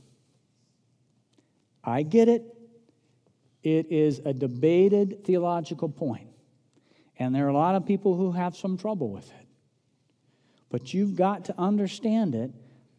I 1.84 2.02
get 2.02 2.28
it. 2.28 2.44
It 3.62 3.90
is 3.90 4.20
a 4.24 4.32
debated 4.32 5.24
theological 5.24 5.88
point. 5.88 6.28
and 7.18 7.34
there 7.34 7.46
are 7.46 7.50
a 7.50 7.54
lot 7.54 7.74
of 7.76 7.86
people 7.86 8.16
who 8.16 8.32
have 8.32 8.56
some 8.56 8.76
trouble 8.76 9.10
with 9.10 9.28
it. 9.30 9.46
But 10.70 10.92
you've 10.94 11.14
got 11.14 11.44
to 11.44 11.54
understand 11.58 12.34
it 12.34 12.50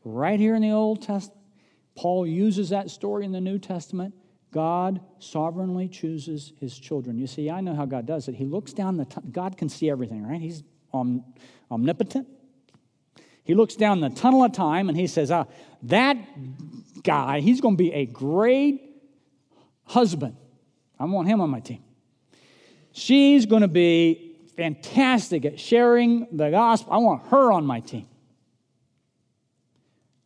right 0.06 0.39
here 0.39 0.56
in 0.56 0.62
the 0.62 0.72
Old 0.72 1.02
Testament. 1.02 1.42
Paul 1.96 2.26
uses 2.26 2.70
that 2.70 2.89
story 2.89 3.26
in 3.26 3.32
the 3.32 3.42
New 3.42 3.60
Testament. 3.60 4.13
God 4.52 5.02
sovereignly 5.20 5.88
chooses 5.89 6.54
his 6.60 6.78
children. 6.78 7.18
You 7.18 7.28
see, 7.28 7.50
I 7.50 7.60
know 7.62 7.74
how 7.76 7.86
God 7.86 8.06
does 8.06 8.28
it. 8.28 8.36
He 8.36 8.46
looks 8.46 8.72
down 8.72 8.98
the, 8.98 9.06
t- 9.06 9.22
God 9.32 9.58
can 9.58 9.68
see 9.68 9.89
everything, 9.89 10.26
right? 10.26 10.39
He's 10.39 10.63
om- 10.94 11.24
omnipotent, 11.72 12.28
he 13.43 13.53
looks 13.53 13.75
down 13.75 13.99
the 13.99 14.10
tunnel 14.10 14.43
of 14.43 14.53
time 14.53 14.89
and 14.89 14.97
he 14.97 15.08
says, 15.08 15.29
ah, 15.32 15.45
That 15.84 16.17
guy, 17.03 17.41
he's 17.41 17.62
going 17.62 17.75
to 17.75 17.84
be 17.84 17.91
a 17.91 18.06
great 18.06 18.82
husband. 19.86 20.38
I 20.99 21.06
want 21.06 21.27
him 21.27 21.41
on 21.41 21.49
my 21.49 21.60
team. 21.60 21.84
She's 22.93 23.45
going 23.45 23.63
to 23.63 23.67
be 23.67 24.38
fantastic 24.56 25.45
at 25.45 25.60
sharing 25.60 26.27
the 26.32 26.49
gospel. 26.51 26.93
I 26.93 26.97
want 26.97 27.27
her 27.27 27.51
on 27.51 27.65
my 27.65 27.79
team. 27.79 28.08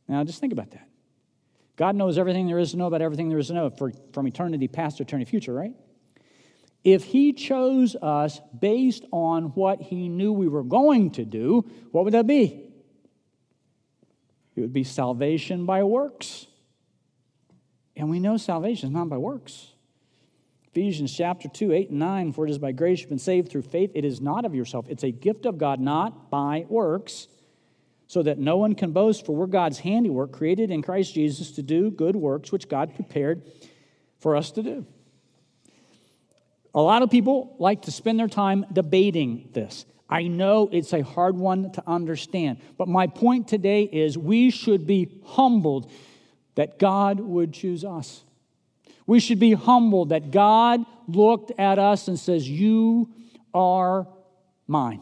Now, 0.08 0.24
just 0.24 0.40
think 0.40 0.54
about 0.54 0.72
that. 0.72 0.88
God 1.76 1.96
knows 1.96 2.18
everything 2.18 2.48
there 2.48 2.60
is 2.60 2.72
to 2.72 2.78
know 2.78 2.88
about 2.88 3.02
everything 3.02 3.30
there 3.30 3.38
is 3.38 3.48
to 3.48 3.54
know 3.54 3.70
for, 3.70 3.92
from 4.14 4.28
eternity 4.28 4.68
past 4.68 4.98
to 4.98 5.04
eternity 5.04 5.30
future, 5.30 5.54
right? 5.54 5.74
If 6.84 7.04
He 7.04 7.34
chose 7.34 7.96
us 7.96 8.40
based 8.60 9.06
on 9.12 9.46
what 9.50 9.82
He 9.82 10.10
knew 10.10 10.34
we 10.34 10.48
were 10.48 10.64
going 10.64 11.12
to 11.12 11.26
do, 11.26 11.70
what 11.92 12.04
would 12.04 12.14
that 12.14 12.28
be? 12.28 12.67
It 14.58 14.62
would 14.62 14.74
be 14.74 14.84
salvation 14.84 15.68
by 15.68 15.84
works. 15.84 16.48
And 17.96 18.10
we 18.10 18.20
know 18.20 18.38
salvation 18.38 18.90
is 18.90 18.94
not 18.94 19.08
by 19.08 19.18
works. 19.18 19.68
Ephesians 20.66 21.16
chapter 21.16 21.48
2, 21.48 21.74
8 21.74 21.90
and 21.92 22.00
9, 22.00 22.34
for 22.34 22.48
it 22.48 22.50
is 22.50 22.58
by 22.58 22.72
grace 22.72 23.00
you've 23.00 23.10
been 23.10 23.20
saved 23.20 23.52
through 23.52 23.62
faith. 23.62 23.92
It 23.94 24.04
is 24.04 24.20
not 24.20 24.46
of 24.46 24.56
yourself, 24.56 24.88
it's 24.90 25.04
a 25.04 25.12
gift 25.12 25.46
of 25.46 25.58
God, 25.58 25.80
not 25.80 26.30
by 26.30 26.66
works, 26.70 27.28
so 28.08 28.24
that 28.24 28.40
no 28.40 28.58
one 28.58 28.74
can 28.74 28.92
boast, 28.92 29.26
for 29.26 29.36
we're 29.36 29.48
God's 29.48 29.80
handiwork, 29.80 30.32
created 30.32 30.72
in 30.72 30.82
Christ 30.82 31.14
Jesus 31.14 31.52
to 31.52 31.64
do 31.64 31.92
good 31.92 32.16
works 32.16 32.52
which 32.52 32.68
God 32.68 32.96
prepared 32.96 33.44
for 34.20 34.36
us 34.36 34.52
to 34.52 34.64
do. 34.64 34.86
A 36.74 36.82
lot 36.82 37.02
of 37.02 37.12
people 37.12 37.56
like 37.60 37.84
to 37.84 37.92
spend 37.92 38.20
their 38.20 38.28
time 38.28 38.66
debating 38.72 39.50
this. 39.54 39.86
I 40.10 40.24
know 40.24 40.70
it's 40.72 40.94
a 40.94 41.02
hard 41.02 41.36
one 41.36 41.72
to 41.74 41.84
understand, 41.86 42.60
but 42.78 42.88
my 42.88 43.08
point 43.08 43.48
today 43.48 43.84
is 43.84 44.18
we 44.18 44.52
should 44.52 44.88
be 44.88 45.20
humbled 45.26 45.92
that 46.56 46.80
God 46.80 47.20
would 47.20 47.54
choose 47.54 47.84
us. 47.84 48.24
We 49.06 49.20
should 49.20 49.40
be 49.40 49.54
humbled 49.54 50.10
that 50.10 50.32
God 50.32 50.86
looked 51.08 51.52
at 51.60 51.78
us 51.78 52.08
and 52.08 52.18
says, 52.18 52.50
You 52.50 53.10
are 53.54 54.08
mine. 54.66 55.02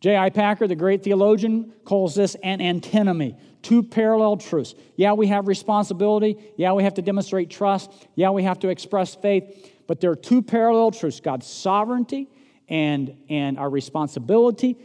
J.I. 0.00 0.30
Packer, 0.30 0.66
the 0.66 0.76
great 0.76 1.02
theologian, 1.02 1.72
calls 1.84 2.14
this 2.14 2.34
an 2.36 2.60
antinomy, 2.60 3.36
two 3.62 3.82
parallel 3.82 4.38
truths. 4.38 4.74
Yeah, 4.96 5.12
we 5.12 5.26
have 5.26 5.46
responsibility. 5.46 6.38
Yeah, 6.56 6.72
we 6.72 6.84
have 6.84 6.94
to 6.94 7.02
demonstrate 7.02 7.50
trust. 7.50 7.90
Yeah, 8.14 8.30
we 8.30 8.42
have 8.44 8.58
to 8.60 8.68
express 8.68 9.14
faith. 9.14 9.70
But 9.86 10.00
there 10.00 10.10
are 10.10 10.16
two 10.16 10.40
parallel 10.40 10.90
truths 10.90 11.20
God's 11.20 11.46
sovereignty 11.46 12.28
and, 12.70 13.16
and 13.28 13.58
our 13.58 13.68
responsibility. 13.68 14.76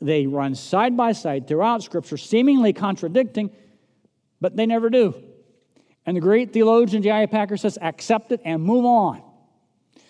They 0.00 0.26
run 0.26 0.54
side 0.54 0.96
by 0.96 1.12
side 1.12 1.46
throughout 1.46 1.82
Scripture, 1.82 2.16
seemingly 2.16 2.72
contradicting, 2.72 3.50
but 4.40 4.56
they 4.56 4.66
never 4.66 4.90
do. 4.90 5.14
And 6.06 6.16
the 6.16 6.20
great 6.20 6.52
theologian 6.52 7.02
J.I. 7.02 7.26
Packer 7.26 7.56
says, 7.56 7.78
accept 7.80 8.32
it 8.32 8.40
and 8.44 8.62
move 8.62 8.84
on. 8.84 9.22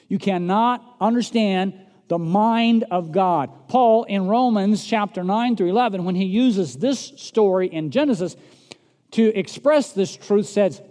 You 0.09 0.19
cannot 0.19 0.85
understand 1.01 1.75
the 2.09 2.19
mind 2.19 2.85
of 2.91 3.13
God. 3.13 3.69
Paul 3.69 4.05
in 4.05 4.27
Romans 4.27 4.85
chapter 4.85 5.25
9 5.25 5.57
through 5.57 5.71
11, 5.71 6.05
when 6.05 6.15
he 6.15 6.25
uses 6.25 6.77
this 6.77 7.13
story 7.17 7.69
in 7.69 7.91
Genesis 7.91 8.37
to 9.13 9.37
express 9.39 9.93
this 9.93 10.15
truth, 10.15 10.47
says, 10.47 10.83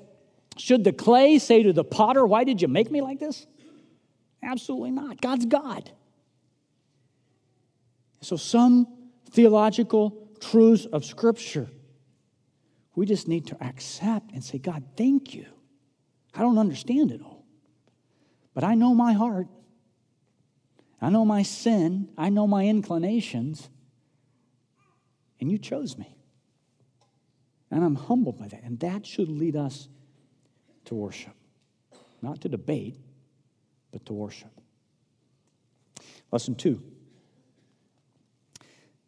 Should 0.58 0.84
the 0.84 0.94
clay 0.94 1.38
say 1.40 1.64
to 1.64 1.74
the 1.74 1.84
potter, 1.84 2.26
Why 2.26 2.44
did 2.44 2.62
you 2.62 2.68
make 2.68 2.90
me 2.90 3.02
like 3.02 3.20
this? 3.20 3.46
Absolutely 4.42 4.92
not. 4.92 5.22
God's 5.22 5.46
God. 5.46 5.92
So, 8.24 8.36
some 8.36 8.88
theological 9.32 10.30
truths 10.40 10.86
of 10.86 11.06
Scripture 11.06 11.70
we 12.96 13.06
just 13.06 13.28
need 13.28 13.48
to 13.48 13.64
accept 13.64 14.32
and 14.34 14.44
say, 14.44 14.60
God, 14.60 14.84
thank 14.96 15.34
you. 15.34 15.46
I 16.34 16.42
don't 16.42 16.58
understand 16.58 17.12
it 17.12 17.22
all, 17.22 17.46
but 18.54 18.64
I 18.64 18.76
know 18.76 18.94
my 18.94 19.14
heart. 19.14 19.48
I 21.02 21.10
know 21.10 21.26
my 21.26 21.44
sin. 21.44 22.10
I 22.18 22.30
know 22.30 22.48
my 22.48 22.66
inclinations. 22.66 23.70
And 25.40 25.52
you 25.52 25.58
chose 25.58 25.98
me. 25.98 26.16
And 27.70 27.84
I'm 27.84 27.96
humbled 27.96 28.38
by 28.38 28.48
that. 28.48 28.64
And 28.64 28.80
that 28.80 29.06
should 29.06 29.28
lead 29.28 29.56
us 29.56 29.90
to 30.86 30.96
worship. 30.96 31.34
Not 32.22 32.42
to 32.42 32.50
debate, 32.50 32.96
but 33.92 34.06
to 34.06 34.14
worship. 34.14 34.52
Lesson 36.32 36.56
two 36.56 36.82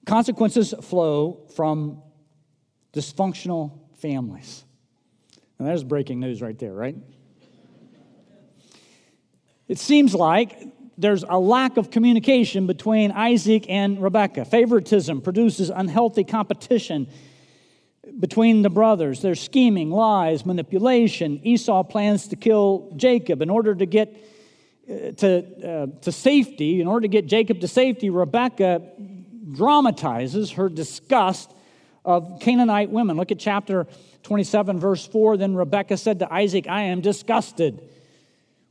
consequences 0.06 0.74
flow 0.82 1.42
from 1.56 2.02
dysfunctional 2.94 3.80
families. 3.96 4.64
And 5.58 5.68
there's 5.68 5.84
breaking 5.84 6.20
news 6.20 6.42
right 6.42 6.58
there, 6.58 6.74
right? 6.74 6.96
It 9.68 9.80
seems 9.80 10.14
like 10.14 10.56
there's 10.98 11.24
a 11.24 11.40
lack 11.40 11.78
of 11.78 11.92
communication 11.92 12.68
between 12.68 13.12
Isaac 13.12 13.66
and 13.70 14.02
Rebekah. 14.02 14.46
Favoritism 14.46 15.22
produces 15.22 15.70
unhealthy 15.70 16.24
competition 16.24 17.08
between 18.20 18.62
the 18.62 18.70
brothers. 18.70 19.22
There's 19.22 19.42
scheming, 19.42 19.90
lies, 19.90 20.46
manipulation. 20.46 21.42
Esau 21.44 21.84
plans 21.84 22.28
to 22.30 22.36
kill 22.36 22.94
Jacob 22.96 23.42
in 23.42 23.50
order 23.50 23.74
to 23.74 23.86
get 23.86 24.16
uh, 24.88 25.12
to, 25.14 25.68
uh, 25.68 25.88
to 26.02 26.12
safety. 26.12 26.80
In 26.80 26.88
order 26.88 27.02
to 27.02 27.08
get 27.08 27.26
Jacob 27.26 27.60
to 27.62 27.68
safety, 27.68 28.12
Rebekah 28.12 28.84
dramatizes 29.52 30.52
her 30.52 30.70
disgust 30.70 31.54
of 32.04 32.40
Canaanite 32.40 32.90
women. 32.90 33.18
Look 33.18 33.32
at 33.32 33.40
chapter 33.40 33.88
27, 34.24 34.80
verse 34.80 35.06
4. 35.06 35.38
Then 35.38 35.56
Rebekah 35.56 35.98
said 35.98 36.20
to 36.20 36.34
Isaac, 36.34 36.68
I 36.68 36.84
am 36.84 37.02
disgusted 37.02 37.82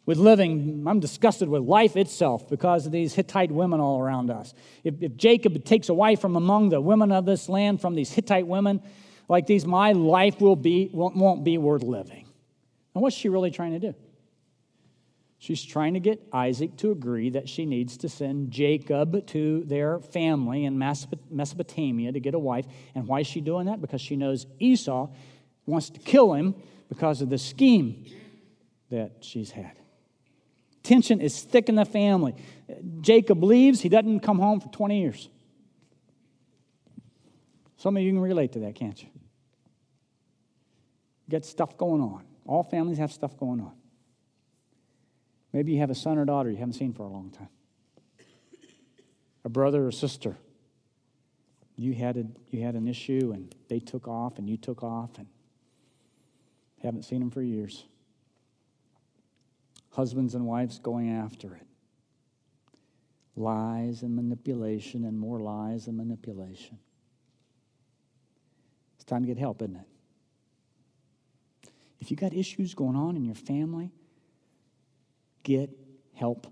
with 0.06 0.18
living. 0.18 0.84
I'm 0.86 1.00
disgusted 1.00 1.48
with 1.48 1.62
life 1.62 1.96
itself 1.96 2.48
because 2.48 2.86
of 2.86 2.92
these 2.92 3.14
Hittite 3.14 3.50
women 3.50 3.80
all 3.80 4.00
around 4.00 4.30
us. 4.30 4.54
If, 4.82 5.02
if 5.02 5.16
Jacob 5.16 5.64
takes 5.64 5.88
a 5.88 5.94
wife 5.94 6.20
from 6.20 6.36
among 6.36 6.68
the 6.68 6.80
women 6.80 7.12
of 7.12 7.24
this 7.24 7.48
land, 7.48 7.80
from 7.80 7.94
these 7.94 8.12
Hittite 8.12 8.46
women 8.46 8.82
like 9.28 9.46
these, 9.46 9.66
my 9.66 9.92
life 9.92 10.40
will 10.40 10.56
be, 10.56 10.90
won't, 10.92 11.16
won't 11.16 11.44
be 11.44 11.56
worth 11.58 11.82
living. 11.82 12.26
And 12.94 13.02
what's 13.02 13.16
she 13.16 13.28
really 13.28 13.50
trying 13.50 13.72
to 13.72 13.78
do? 13.78 13.94
She's 15.44 15.62
trying 15.62 15.92
to 15.92 16.00
get 16.00 16.26
Isaac 16.32 16.74
to 16.78 16.90
agree 16.90 17.28
that 17.28 17.50
she 17.50 17.66
needs 17.66 17.98
to 17.98 18.08
send 18.08 18.50
Jacob 18.50 19.26
to 19.26 19.62
their 19.64 19.98
family 19.98 20.64
in 20.64 20.78
Mesopotamia 20.78 22.12
to 22.12 22.18
get 22.18 22.32
a 22.32 22.38
wife. 22.38 22.64
And 22.94 23.06
why 23.06 23.20
is 23.20 23.26
she 23.26 23.42
doing 23.42 23.66
that? 23.66 23.78
Because 23.82 24.00
she 24.00 24.16
knows 24.16 24.46
Esau 24.58 25.10
wants 25.66 25.90
to 25.90 26.00
kill 26.00 26.32
him 26.32 26.54
because 26.88 27.20
of 27.20 27.28
the 27.28 27.36
scheme 27.36 28.06
that 28.88 29.16
she's 29.20 29.50
had. 29.50 29.72
Tension 30.82 31.20
is 31.20 31.42
thick 31.42 31.68
in 31.68 31.74
the 31.74 31.84
family. 31.84 32.34
Jacob 33.02 33.44
leaves, 33.44 33.82
he 33.82 33.90
doesn't 33.90 34.20
come 34.20 34.38
home 34.38 34.60
for 34.60 34.68
20 34.68 34.98
years. 34.98 35.28
Some 37.76 37.98
of 37.98 38.02
you 38.02 38.12
can 38.12 38.20
relate 38.20 38.52
to 38.52 38.60
that, 38.60 38.76
can't 38.76 39.02
you? 39.02 39.10
Get 41.28 41.44
stuff 41.44 41.76
going 41.76 42.00
on. 42.00 42.24
All 42.46 42.62
families 42.62 42.96
have 42.96 43.12
stuff 43.12 43.36
going 43.36 43.60
on. 43.60 43.72
Maybe 45.54 45.70
you 45.70 45.78
have 45.78 45.90
a 45.90 45.94
son 45.94 46.18
or 46.18 46.24
daughter 46.24 46.50
you 46.50 46.56
haven't 46.56 46.72
seen 46.72 46.92
for 46.92 47.04
a 47.04 47.08
long 47.08 47.30
time, 47.30 47.48
a 49.44 49.48
brother 49.48 49.86
or 49.86 49.92
sister. 49.92 50.36
You 51.76 51.94
had, 51.94 52.16
a, 52.16 52.24
you 52.50 52.62
had 52.62 52.74
an 52.74 52.88
issue 52.88 53.30
and 53.32 53.54
they 53.68 53.78
took 53.78 54.08
off 54.08 54.38
and 54.38 54.50
you 54.50 54.56
took 54.56 54.82
off 54.82 55.16
and 55.16 55.28
haven't 56.82 57.04
seen 57.04 57.20
them 57.20 57.30
for 57.30 57.40
years. 57.40 57.84
Husbands 59.90 60.34
and 60.34 60.44
wives 60.44 60.80
going 60.80 61.10
after 61.10 61.54
it. 61.54 61.66
Lies 63.36 64.02
and 64.02 64.16
manipulation 64.16 65.04
and 65.04 65.16
more 65.16 65.38
lies 65.38 65.86
and 65.86 65.96
manipulation. 65.96 66.78
It's 68.96 69.04
time 69.04 69.22
to 69.22 69.28
get 69.28 69.38
help, 69.38 69.62
isn't 69.62 69.76
it? 69.76 69.86
If 72.00 72.10
you 72.10 72.16
got 72.16 72.34
issues 72.34 72.74
going 72.74 72.96
on 72.96 73.16
in 73.16 73.24
your 73.24 73.36
family, 73.36 73.92
get 75.44 75.70
help. 76.14 76.48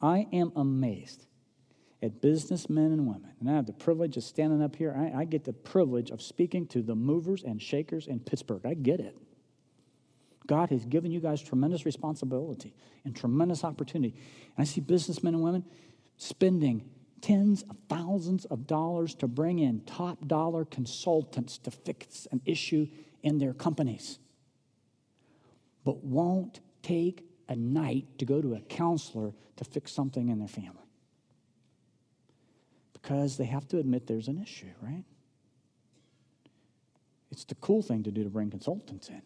I 0.00 0.26
am 0.32 0.52
amazed 0.56 1.26
at 2.02 2.20
businessmen 2.20 2.92
and 2.92 3.06
women. 3.06 3.32
And 3.40 3.50
I 3.50 3.54
have 3.54 3.66
the 3.66 3.72
privilege 3.72 4.16
of 4.16 4.22
standing 4.22 4.62
up 4.62 4.76
here. 4.76 4.94
I, 4.96 5.20
I, 5.20 5.24
get 5.24 5.44
the 5.44 5.52
privilege 5.52 6.10
of 6.10 6.22
speaking 6.22 6.66
to 6.68 6.80
the 6.80 6.94
movers 6.94 7.42
and 7.42 7.60
shakers 7.60 8.06
in 8.06 8.20
Pittsburgh. 8.20 8.64
I 8.64 8.74
get 8.74 9.00
it. 9.00 9.16
God 10.46 10.70
has 10.70 10.84
given 10.84 11.10
you 11.10 11.20
guys 11.20 11.42
tremendous 11.42 11.84
responsibility 11.84 12.74
and 13.04 13.14
tremendous 13.14 13.64
opportunity. 13.64 14.14
And 14.56 14.62
I 14.62 14.64
see 14.64 14.80
businessmen 14.80 15.34
and 15.34 15.42
women 15.42 15.64
spending 16.16 16.88
tens 17.20 17.62
of 17.68 17.76
thousands 17.88 18.44
of 18.46 18.66
dollars 18.66 19.14
to 19.16 19.26
bring 19.26 19.58
in 19.58 19.80
top 19.80 20.26
dollar 20.26 20.64
consultants 20.64 21.58
to 21.58 21.70
fix 21.70 22.26
an 22.30 22.40
issue 22.44 22.86
in 23.22 23.38
their 23.38 23.52
companies, 23.52 24.20
but 25.84 26.04
won't 26.04 26.60
take 26.82 27.27
a 27.48 27.56
night 27.56 28.06
to 28.18 28.24
go 28.24 28.40
to 28.40 28.54
a 28.54 28.60
counselor 28.60 29.32
to 29.56 29.64
fix 29.64 29.92
something 29.92 30.28
in 30.28 30.38
their 30.38 30.48
family. 30.48 30.72
Because 32.92 33.36
they 33.36 33.46
have 33.46 33.66
to 33.68 33.78
admit 33.78 34.06
there's 34.06 34.28
an 34.28 34.40
issue, 34.40 34.70
right? 34.82 35.04
It's 37.30 37.44
the 37.44 37.54
cool 37.56 37.82
thing 37.82 38.02
to 38.02 38.10
do 38.10 38.24
to 38.24 38.30
bring 38.30 38.50
consultants 38.50 39.08
in. 39.08 39.22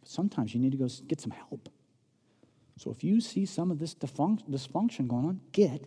But 0.00 0.08
sometimes 0.08 0.54
you 0.54 0.60
need 0.60 0.72
to 0.72 0.78
go 0.78 0.88
get 1.06 1.20
some 1.20 1.32
help. 1.32 1.68
So 2.76 2.90
if 2.90 3.02
you 3.02 3.20
see 3.20 3.44
some 3.44 3.70
of 3.70 3.78
this 3.78 3.94
dysfunction 3.94 5.08
going 5.08 5.24
on, 5.24 5.40
get 5.52 5.84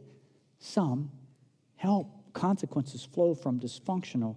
some 0.59 1.11
help. 1.75 2.09
Consequences 2.33 3.03
flow 3.03 3.33
from 3.33 3.59
dysfunctional 3.59 4.35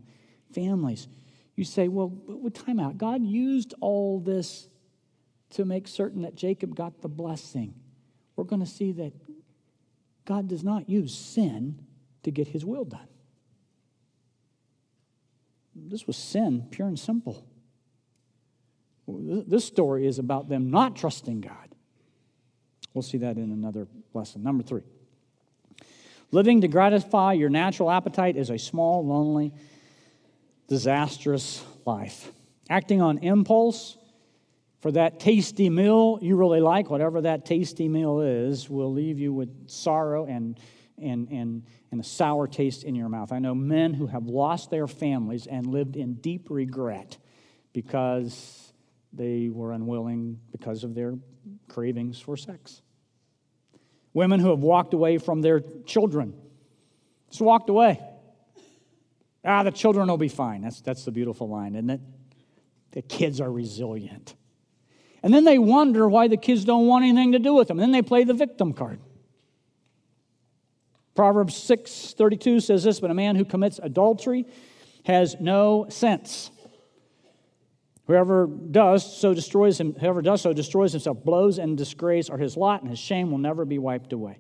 families. 0.53 1.09
You 1.57 1.65
say, 1.65 1.89
well, 1.89 2.13
time 2.53 2.81
out. 2.81 2.99
God 2.99 3.25
used 3.25 3.75
all 3.81 4.21
this 4.21 4.69
to 5.55 5.65
make 5.65 5.87
certain 5.89 6.23
that 6.23 6.35
Jacob 6.35 6.75
got 6.75 7.01
the 7.01 7.09
blessing. 7.09 7.75
We're 8.37 8.45
going 8.45 8.63
to 8.63 8.71
see 8.71 8.93
that 8.93 9.13
God 10.25 10.49
does 10.49 10.65
not 10.65 10.89
use 10.89 11.17
sin 11.17 11.79
to 12.25 12.31
get 12.31 12.49
his 12.49 12.65
will 12.65 12.85
done. 12.85 13.09
This 15.77 16.07
was 16.07 16.17
sin, 16.17 16.67
pure 16.71 16.89
and 16.89 16.99
simple. 16.99 17.47
This 19.07 19.65
story 19.65 20.07
is 20.07 20.19
about 20.19 20.49
them 20.49 20.71
not 20.71 20.97
trusting 20.97 21.41
God. 21.43 21.75
We'll 22.93 23.03
see 23.03 23.19
that 23.19 23.37
in 23.37 23.51
another 23.51 23.87
lesson. 24.13 24.43
Number 24.43 24.63
three 24.63 24.83
Living 26.31 26.63
to 26.63 26.69
gratify 26.69 27.35
your 27.35 27.51
natural 27.51 27.91
appetite 27.91 28.37
is 28.37 28.51
a 28.51 28.59
small, 28.59 29.07
lonely, 29.07 29.53
disastrous 30.67 31.65
life. 31.87 32.33
Acting 32.69 33.01
on 33.01 33.19
impulse 33.19 33.97
for 34.85 34.93
that 34.93 35.19
tasty 35.19 35.71
meal 35.71 36.19
you 36.21 36.37
really 36.37 36.61
like, 36.61 36.91
whatever 36.91 37.23
that 37.23 37.47
tasty 37.47 37.89
meal 37.89 38.21
is, 38.21 38.69
will 38.69 38.93
leave 38.93 39.19
you 39.19 39.33
with 39.33 39.67
sorrow 39.67 40.27
and, 40.27 40.61
and, 41.01 41.27
and, 41.31 41.63
and 41.91 42.03
a 42.03 42.05
sour 42.05 42.47
taste 42.47 42.85
in 42.85 42.95
your 42.95 43.09
mouth. 43.09 43.33
I 43.33 43.39
know 43.39 43.55
men 43.55 43.95
who 43.95 44.07
have 44.09 44.27
lost 44.27 44.69
their 44.69 44.87
families 44.87 45.47
and 45.47 45.67
lived 45.67 45.97
in 45.97 46.17
deep 46.17 46.51
regret 46.51 47.17
because 47.73 48.75
they 49.11 49.49
were 49.49 49.73
unwilling 49.73 50.39
because 50.53 50.85
of 50.85 50.95
their 50.95 51.15
cravings 51.67 52.21
for 52.21 52.37
sex. 52.37 52.83
Women 54.13 54.39
who 54.39 54.51
have 54.51 54.59
walked 54.59 54.93
away 54.93 55.17
from 55.17 55.41
their 55.41 55.63
children, 55.87 56.35
just 57.31 57.41
walked 57.41 57.71
away. 57.71 58.03
Ah, 59.47 59.63
the 59.63 59.73
children 59.73 60.09
will 60.09 60.19
be 60.19 60.29
fine. 60.29 60.61
That's, 60.61 60.83
that's 60.83 61.07
the 61.07 61.11
beautiful 61.11 61.49
line, 61.49 61.75
isn't 61.75 61.89
it? 61.89 62.01
The 62.91 63.01
kids 63.01 63.41
are 63.41 63.51
resilient. 63.51 64.35
And 65.25 65.33
then 65.33 65.45
they 65.45 65.59
wonder 65.59 66.07
why 66.07 66.29
the 66.29 66.37
kids 66.37 66.67
don't 66.67 66.87
want 66.87 67.07
anything 67.07 67.33
to 67.33 67.39
do 67.39 67.55
with 67.55 67.69
them. 67.69 67.79
And 67.79 67.83
then 67.83 67.93
they 67.93 68.03
play 68.03 68.25
the 68.25 68.35
victim 68.35 68.75
card. 68.75 69.01
Proverbs 71.15 71.55
6:32 71.55 72.61
says 72.61 72.85
this, 72.85 73.01
but 73.01 73.11
a 73.11 73.15
man 73.15 73.35
who 73.35 73.47
commits 73.47 73.81
adultery 73.83 74.45
has 75.05 75.41
no 75.41 75.87
sense. 75.89 76.51
Whoever 78.07 78.47
does 78.47 79.19
so 79.19 79.33
destroys 79.33 79.81
him, 79.81 79.95
whoever 79.95 80.21
does 80.21 80.43
so 80.43 80.53
destroys 80.53 80.93
himself. 80.93 81.25
Blows 81.25 81.59
and 81.59 81.79
disgrace 81.79 82.29
are 82.29 82.37
his 82.37 82.55
lot, 82.55 82.83
and 82.83 82.91
his 82.91 82.99
shame 82.99 83.31
will 83.31 83.39
never 83.39 83.65
be 83.65 83.79
wiped 83.79 84.13
away. 84.13 84.37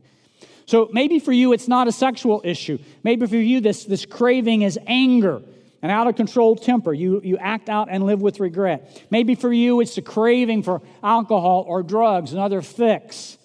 So 0.67 0.91
maybe 0.93 1.19
for 1.19 1.33
you 1.33 1.55
it's 1.55 1.67
not 1.67 1.89
a 1.89 1.93
sexual 1.93 2.43
issue. 2.45 2.79
Maybe 3.03 3.27
for 3.27 3.37
you 3.37 3.63
this, 3.63 3.85
this 3.87 4.05
craving 4.05 4.61
is 4.63 4.79
anger, 4.87 5.41
an 5.85 5.91
out 5.91 6.07
of 6.07 6.17
control 6.17 6.57
temper. 6.57 6.95
You, 6.95 7.21
you 7.23 7.37
act 7.37 7.69
out 7.69 7.89
and 7.91 8.05
live 8.05 8.23
with 8.23 8.41
regret. 8.41 9.05
Maybe 9.11 9.35
for 9.35 9.53
you 9.53 9.83
it's 9.83 9.95
the 9.95 10.01
craving 10.01 10.63
for 10.63 10.81
alcohol 11.03 11.67
or 11.69 11.83
drugs, 11.83 12.33
another 12.33 12.63
fix, 12.63 13.37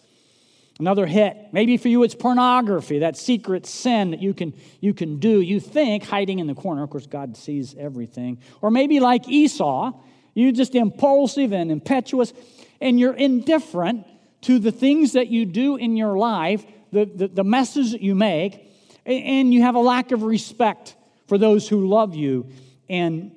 another 0.79 1.05
hit. 1.05 1.35
Maybe 1.51 1.75
for 1.75 1.89
you 1.89 2.03
it's 2.03 2.15
pornography, 2.15 2.99
that 2.99 3.17
secret 3.17 3.65
sin 3.65 4.11
that 4.11 4.21
you 4.21 4.33
can, 4.33 4.53
you 4.79 4.93
can 4.93 5.19
do. 5.19 5.41
You 5.41 5.59
think 5.59 6.05
hiding 6.05 6.39
in 6.39 6.47
the 6.47 6.55
corner. 6.55 6.81
Of 6.81 6.91
course, 6.91 7.07
God 7.07 7.35
sees 7.35 7.75
everything. 7.77 8.41
Or 8.61 8.71
maybe 8.71 9.01
like 9.01 9.27
Esau, 9.27 9.91
you're 10.33 10.53
just 10.53 10.75
impulsive 10.75 11.51
and 11.51 11.69
impetuous, 11.69 12.31
and 12.79 12.97
you're 12.97 13.17
indifferent 13.17 14.07
to 14.43 14.59
the 14.59 14.71
things 14.71 15.11
that 15.11 15.27
you 15.27 15.45
do 15.45 15.75
in 15.75 15.97
your 15.97 16.17
life 16.17 16.65
the, 16.93 17.03
the, 17.03 17.27
the 17.27 17.43
messes 17.43 17.91
that 17.91 18.01
you 18.01 18.15
make, 18.15 18.65
and 19.05 19.53
you 19.53 19.61
have 19.61 19.75
a 19.75 19.79
lack 19.79 20.13
of 20.13 20.23
respect 20.23 20.95
for 21.29 21.37
those 21.37 21.69
who 21.69 21.87
love 21.87 22.15
you 22.15 22.47
and, 22.89 23.31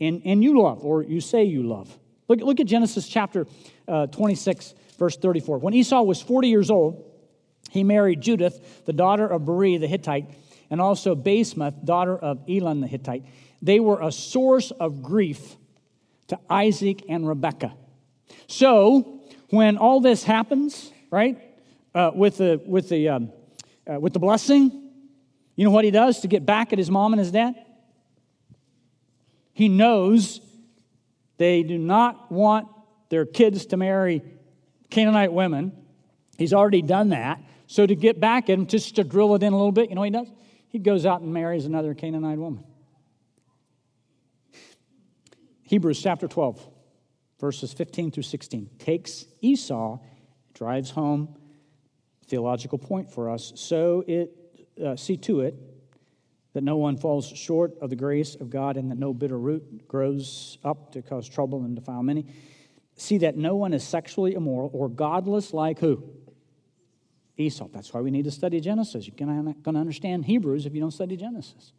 and, 0.00 0.22
and 0.24 0.42
you 0.42 0.62
love, 0.62 0.84
or 0.84 1.02
you 1.02 1.20
say 1.20 1.42
you 1.42 1.64
love. 1.64 1.98
Look, 2.28 2.40
look 2.40 2.60
at 2.60 2.66
Genesis 2.66 3.08
chapter 3.08 3.48
uh, 3.88 4.06
26, 4.06 4.72
verse 4.98 5.16
34. 5.16 5.58
When 5.58 5.74
Esau 5.74 6.00
was 6.02 6.22
40 6.22 6.48
years 6.48 6.70
old, 6.70 7.10
he 7.70 7.82
married 7.82 8.20
Judith, 8.20 8.84
the 8.86 8.92
daughter 8.92 9.26
of 9.26 9.44
Beeri 9.44 9.78
the 9.78 9.88
Hittite, 9.88 10.30
and 10.70 10.80
also 10.80 11.16
Basemath, 11.16 11.84
daughter 11.84 12.16
of 12.16 12.40
Elon 12.48 12.80
the 12.80 12.86
Hittite. 12.86 13.24
They 13.60 13.80
were 13.80 14.00
a 14.00 14.12
source 14.12 14.70
of 14.70 15.02
grief 15.02 15.56
to 16.28 16.38
Isaac 16.48 17.04
and 17.08 17.26
Rebekah. 17.26 17.74
So, 18.46 19.22
when 19.48 19.76
all 19.76 20.00
this 20.00 20.22
happens, 20.22 20.92
right, 21.10 21.36
uh, 21.96 22.12
with 22.14 22.36
the, 22.36 22.62
with, 22.64 22.88
the, 22.88 23.08
um, 23.08 23.32
uh, 23.92 23.98
with 23.98 24.12
the 24.12 24.20
blessing, 24.20 24.83
you 25.56 25.64
know 25.64 25.70
what 25.70 25.84
he 25.84 25.90
does 25.90 26.20
to 26.20 26.28
get 26.28 26.44
back 26.44 26.72
at 26.72 26.78
his 26.78 26.90
mom 26.90 27.12
and 27.12 27.20
his 27.20 27.30
dad? 27.30 27.54
He 29.52 29.68
knows 29.68 30.40
they 31.36 31.62
do 31.62 31.78
not 31.78 32.30
want 32.30 32.68
their 33.08 33.24
kids 33.24 33.66
to 33.66 33.76
marry 33.76 34.22
Canaanite 34.90 35.32
women. 35.32 35.72
He's 36.36 36.52
already 36.52 36.82
done 36.82 37.10
that. 37.10 37.40
So 37.66 37.86
to 37.86 37.94
get 37.94 38.20
back 38.20 38.50
at 38.50 38.58
him, 38.58 38.66
just 38.66 38.96
to 38.96 39.04
drill 39.04 39.34
it 39.34 39.42
in 39.42 39.52
a 39.52 39.56
little 39.56 39.72
bit, 39.72 39.88
you 39.88 39.94
know 39.94 40.00
what 40.00 40.06
he 40.06 40.10
does? 40.10 40.30
He 40.68 40.78
goes 40.80 41.06
out 41.06 41.20
and 41.20 41.32
marries 41.32 41.66
another 41.66 41.94
Canaanite 41.94 42.38
woman. 42.38 42.64
Hebrews 45.62 46.02
chapter 46.02 46.28
12, 46.28 46.60
verses 47.40 47.72
15 47.72 48.10
through 48.10 48.22
16, 48.24 48.70
takes 48.78 49.24
Esau, 49.40 49.98
drives 50.52 50.90
home 50.90 51.36
theological 52.26 52.78
point 52.78 53.10
for 53.10 53.30
us. 53.30 53.52
So 53.56 54.04
it 54.06 54.36
uh, 54.82 54.96
see 54.96 55.16
to 55.18 55.40
it 55.40 55.54
that 56.54 56.62
no 56.62 56.76
one 56.76 56.96
falls 56.96 57.26
short 57.26 57.72
of 57.80 57.90
the 57.90 57.96
grace 57.96 58.36
of 58.36 58.48
God 58.48 58.76
and 58.76 58.90
that 58.90 58.98
no 58.98 59.12
bitter 59.12 59.38
root 59.38 59.88
grows 59.88 60.58
up 60.64 60.92
to 60.92 61.02
cause 61.02 61.28
trouble 61.28 61.64
and 61.64 61.74
defile 61.74 62.02
many. 62.02 62.26
See 62.96 63.18
that 63.18 63.36
no 63.36 63.56
one 63.56 63.74
is 63.74 63.84
sexually 63.84 64.34
immoral 64.34 64.70
or 64.72 64.88
godless 64.88 65.52
like 65.52 65.80
who? 65.80 66.02
Esau. 67.36 67.68
That's 67.72 67.92
why 67.92 68.00
we 68.00 68.12
need 68.12 68.24
to 68.24 68.30
study 68.30 68.60
Genesis. 68.60 69.08
You're 69.08 69.26
not 69.26 69.62
going 69.64 69.74
to 69.74 69.80
understand 69.80 70.24
Hebrews 70.24 70.66
if 70.66 70.74
you 70.74 70.80
don't 70.80 70.92
study 70.92 71.16
Genesis. 71.16 71.72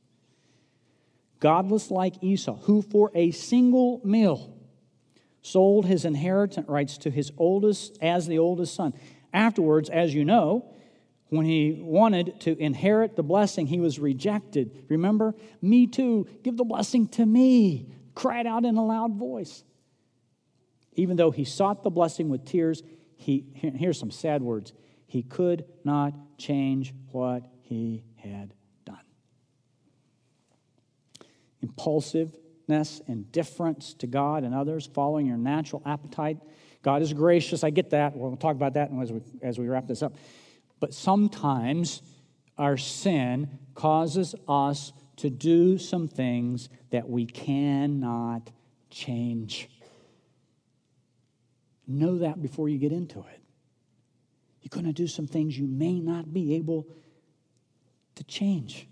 Godless 1.40 1.90
like 1.90 2.22
Esau, 2.22 2.58
who 2.58 2.82
for 2.82 3.12
a 3.16 3.32
single 3.32 4.02
meal 4.04 4.54
sold 5.42 5.86
his 5.86 6.04
inheritance 6.04 6.68
rights 6.68 6.98
to 6.98 7.12
his 7.12 7.32
oldest 7.38 7.98
as 8.02 8.28
the 8.28 8.40
oldest 8.40 8.76
son. 8.76 8.94
Afterwards, 9.32 9.90
as 9.90 10.14
you 10.14 10.26
know, 10.26 10.75
when 11.30 11.46
he 11.46 11.80
wanted 11.82 12.40
to 12.42 12.58
inherit 12.62 13.16
the 13.16 13.24
blessing, 13.24 13.68
he 13.68 13.80
was 13.80 14.00
rejected. 14.00 14.86
Remember? 14.90 15.34
Me 15.62 15.88
too. 15.88 16.28
Give 16.44 16.56
the 16.56 16.64
blessing 16.64 17.08
to 17.10 17.26
me. 17.26 17.88
Cried 18.14 18.46
out 18.46 18.64
in 18.66 18.78
a 18.78 18.86
loud 18.86 19.16
voice. 19.16 19.64
Even 20.94 21.18
though 21.18 21.32
he 21.32 21.44
sought 21.44 21.84
the 21.84 21.90
blessing 21.90 22.30
with 22.30 22.46
tears, 22.46 22.84
he, 23.18 23.46
here's 23.54 24.00
some 24.00 24.12
sad 24.12 24.42
words. 24.42 24.74
He 25.08 25.24
could 25.24 25.66
not 25.84 26.14
change 26.38 26.94
what 27.12 27.46
he 27.62 28.04
had 28.16 28.54
done. 28.86 29.00
Impulsiveness, 31.62 33.02
indifference 33.08 33.94
to 33.96 34.08
God 34.08 34.44
and 34.44 34.54
others, 34.54 34.90
following 34.94 35.26
your 35.26 35.38
natural 35.38 35.82
appetite 35.86 36.38
God 36.86 37.02
is 37.02 37.14
gracious. 37.14 37.64
I 37.64 37.72
get 37.72 37.90
that. 37.90 38.16
We'll 38.16 38.38
talk 38.38 38.56
about 38.56 38.76
that 38.76 38.92
as 39.02 39.12
we, 39.12 39.22
as 39.42 39.58
we 39.58 39.68
wrap 39.68 39.88
this 39.88 40.04
up. 40.04 40.14
But 40.80 40.94
sometimes 40.94 42.02
our 42.58 42.78
sin 42.78 43.60
causes 43.74 44.36
us 44.48 44.94
to 45.18 45.30
do 45.30 45.78
some 45.78 46.08
things 46.08 46.70
that 46.92 47.10
we 47.10 47.26
cannot 47.26 48.50
change. 48.90 49.70
Know 51.88 52.20
that 52.20 52.42
before 52.42 52.70
you 52.70 52.78
get 52.78 52.92
into 52.92 53.20
it. 53.20 53.42
You're 54.62 54.70
going 54.72 54.86
to 54.86 54.94
do 54.94 55.08
some 55.08 55.28
things 55.28 55.58
you 55.58 55.68
may 55.68 56.00
not 56.00 56.34
be 56.34 56.56
able 56.56 56.88
to 58.16 58.24
change. 58.24 58.88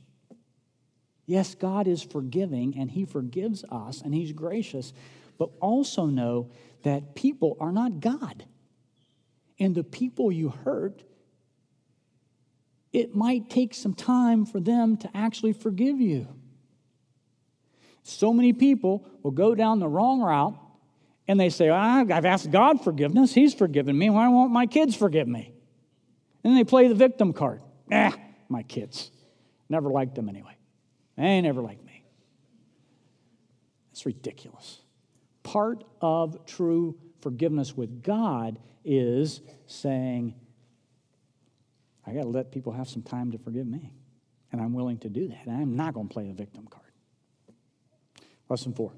Yes, 1.26 1.56
God 1.56 1.88
is 1.88 2.04
forgiving 2.04 2.78
and 2.78 2.92
He 2.92 3.06
forgives 3.06 3.64
us 3.72 4.02
and 4.02 4.14
He's 4.14 4.32
gracious, 4.34 4.94
but 5.38 5.50
also 5.60 6.06
know 6.06 6.52
that 6.84 7.16
people 7.16 7.58
are 7.60 7.72
not 7.72 8.00
God. 8.00 8.46
And 9.60 9.74
the 9.74 9.84
people 9.84 10.32
you 10.32 10.50
hurt, 10.50 11.04
it 12.94 13.16
might 13.16 13.50
take 13.50 13.74
some 13.74 13.94
time 13.94 14.46
for 14.46 14.60
them 14.60 14.96
to 14.98 15.10
actually 15.14 15.54
forgive 15.54 16.00
you. 16.00 16.28
So 18.04 18.32
many 18.32 18.54
people 18.54 19.06
will 19.24 19.32
go 19.32 19.56
down 19.56 19.80
the 19.80 19.88
wrong 19.88 20.22
route 20.22 20.58
and 21.28 21.40
they 21.40 21.50
say, 21.50 21.70
I've 21.70 22.26
asked 22.26 22.52
God 22.52 22.84
forgiveness. 22.84 23.34
He's 23.34 23.54
forgiven 23.54 23.98
me. 23.98 24.10
Why 24.10 24.28
won't 24.30 24.52
my 24.52 24.68
kids 24.68 24.96
forgive 24.96 25.28
me? 25.28 25.54
And 26.44 26.56
they 26.58 26.64
play 26.64 26.88
the 26.88 26.96
victim 26.96 27.34
card. 27.34 27.62
Ah, 27.92 28.16
my 28.50 28.64
kids. 28.64 29.10
Never 29.70 29.90
liked 29.90 30.16
them 30.16 30.30
anyway. 30.30 30.56
They 31.18 31.42
never 31.42 31.62
liked 31.62 31.84
me. 31.84 32.06
It's 33.92 34.06
ridiculous 34.06 34.84
part 35.44 35.84
of 36.02 36.46
true 36.46 36.98
forgiveness 37.22 37.78
with 37.78 38.02
God 38.02 38.60
is 38.84 39.42
saying, 39.68 40.34
I 42.06 42.14
got 42.14 42.24
to 42.24 42.30
let 42.30 42.52
people 42.52 42.74
have 42.74 42.90
some 42.90 43.02
time 43.02 43.32
to 43.32 43.38
forgive 43.38 43.68
me. 43.68 43.92
And 44.52 44.62
I'm 44.62 44.74
willing 44.74 45.00
to 45.00 45.10
do 45.10 45.30
that. 45.30 45.48
I'm 45.48 45.76
not 45.76 45.94
going 45.94 46.08
to 46.08 46.14
play 46.14 46.28
the 46.28 46.34
victim 46.34 46.68
card. 46.70 46.84
Lesson 48.50 48.74
four. 48.74 48.94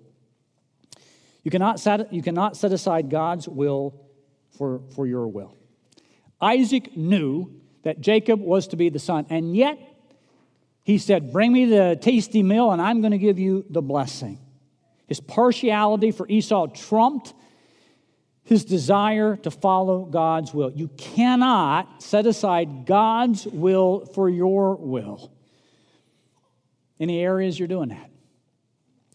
You 1.44 1.52
cannot 1.52 1.80
set, 1.80 2.12
you 2.12 2.22
cannot 2.22 2.58
set 2.58 2.74
aside 2.74 3.10
God's 3.10 3.48
will 3.48 4.02
for, 4.58 4.82
for 4.96 5.06
your 5.06 5.28
will. 5.28 5.56
Isaac 6.41 6.98
knew 6.98 7.62
that 7.84 8.02
Jacob 8.02 8.41
was 8.41 8.68
to 8.70 8.76
be 8.76 8.89
the 8.89 9.00
son, 9.00 9.28
and 9.30 9.56
yet 9.56 9.78
he 10.84 10.98
said, 10.98 11.32
Bring 11.32 11.54
me 11.54 11.65
the 11.65 11.98
tasty 12.02 12.44
meal, 12.44 12.72
and 12.72 12.82
I'm 12.82 13.02
going 13.02 13.12
to 13.12 13.18
give 13.18 13.39
you 13.39 13.63
the 13.70 13.82
blessing. 13.82 14.39
His 15.08 15.20
partiality 15.20 16.12
for 16.12 16.28
Esau 16.28 16.68
trumped 16.68 17.34
his 18.45 18.63
desire 18.63 19.36
to 19.38 19.51
follow 19.51 20.05
God's 20.05 20.53
will. 20.53 20.71
You 20.71 20.88
cannot 20.89 22.01
set 22.01 22.27
aside 22.27 22.86
God's 22.86 23.45
will 23.47 24.05
for 24.05 24.29
your 24.29 24.75
will. 24.75 25.31
Any 26.99 27.19
areas 27.19 27.58
you're 27.60 27.67
doing 27.67 27.89
that? 27.89 28.10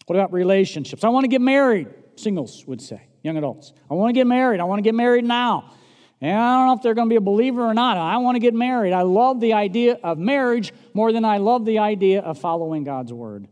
What 0.05 0.17
about 0.17 0.33
relationships? 0.33 1.03
I 1.05 1.09
want 1.09 1.23
to 1.23 1.29
get 1.29 1.41
married, 1.41 1.87
singles 2.17 2.65
would 2.67 2.81
say, 2.81 3.01
young 3.23 3.37
adults. 3.37 3.71
I 3.89 3.93
want 3.93 4.09
to 4.09 4.13
get 4.13 4.27
married. 4.27 4.59
I 4.59 4.65
want 4.65 4.79
to 4.79 4.83
get 4.83 4.95
married 4.95 5.23
now. 5.23 5.71
And 6.19 6.37
I 6.37 6.57
don't 6.57 6.67
know 6.67 6.73
if 6.73 6.81
they're 6.83 6.93
going 6.93 7.07
to 7.07 7.13
be 7.13 7.15
a 7.15 7.21
believer 7.21 7.65
or 7.65 7.73
not. 7.73 7.97
I 7.97 8.17
want 8.17 8.35
to 8.35 8.39
get 8.39 8.53
married. 8.53 8.91
I 8.91 9.03
love 9.03 9.39
the 9.39 9.53
idea 9.53 9.97
of 10.03 10.17
marriage 10.17 10.73
more 10.93 11.13
than 11.13 11.23
I 11.23 11.37
love 11.37 11.65
the 11.65 11.79
idea 11.79 12.21
of 12.21 12.37
following 12.37 12.83
God's 12.83 13.13
word. 13.13 13.47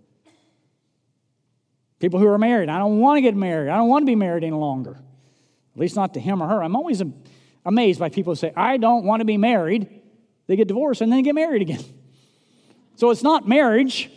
People 2.00 2.20
who 2.20 2.28
are 2.28 2.38
married, 2.38 2.70
I 2.70 2.78
don't 2.78 3.00
want 3.00 3.18
to 3.18 3.22
get 3.22 3.36
married. 3.36 3.70
I 3.70 3.78
don't 3.78 3.90
want 3.90 4.04
to 4.04 4.06
be 4.06 4.16
married 4.16 4.44
any 4.44 4.56
longer. 4.56 5.02
At 5.80 5.82
least 5.82 5.96
not 5.96 6.14
to 6.16 6.20
him 6.20 6.44
or 6.44 6.48
her. 6.50 6.62
I'm 6.62 6.76
always 6.76 7.02
amazed 7.64 8.02
by 8.02 8.10
people 8.10 8.34
who 8.34 8.36
say, 8.36 8.52
I 8.54 8.76
don't 8.76 9.06
want 9.06 9.22
to 9.22 9.26
be 9.26 9.38
married. 9.38 9.88
They 10.48 10.58
get 10.58 10.68
divorced 10.68 11.00
and 11.00 11.10
then 11.10 11.20
they 11.20 11.24
get 11.24 11.36
married 11.36 11.62
again. 11.62 11.82
So 12.98 13.12
it's 13.12 13.24
not 13.24 13.48
marriage, 13.48 14.12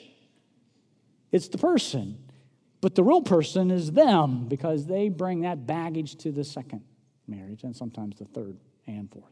it's 1.30 1.46
the 1.46 1.58
person. 1.58 2.18
But 2.80 2.96
the 2.96 3.04
real 3.04 3.22
person 3.22 3.70
is 3.70 3.92
them 3.92 4.48
because 4.48 4.86
they 4.86 5.08
bring 5.08 5.42
that 5.42 5.64
baggage 5.64 6.16
to 6.16 6.32
the 6.32 6.42
second 6.42 6.82
marriage 7.28 7.62
and 7.62 7.76
sometimes 7.76 8.18
the 8.18 8.24
third 8.24 8.58
and 8.88 9.08
fourth. 9.08 9.30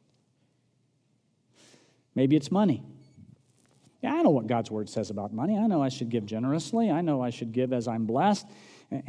Maybe 2.14 2.36
it's 2.36 2.52
money. 2.52 2.84
Yeah, 4.02 4.14
I 4.14 4.22
know 4.22 4.30
what 4.30 4.46
God's 4.46 4.70
word 4.70 4.88
says 4.88 5.10
about 5.10 5.32
money. 5.32 5.58
I 5.58 5.66
know 5.66 5.82
I 5.82 5.88
should 5.88 6.10
give 6.10 6.26
generously. 6.26 6.92
I 6.92 7.00
know 7.00 7.22
I 7.22 7.30
should 7.30 7.50
give 7.50 7.72
as 7.72 7.88
I'm 7.88 8.06
blessed. 8.06 8.46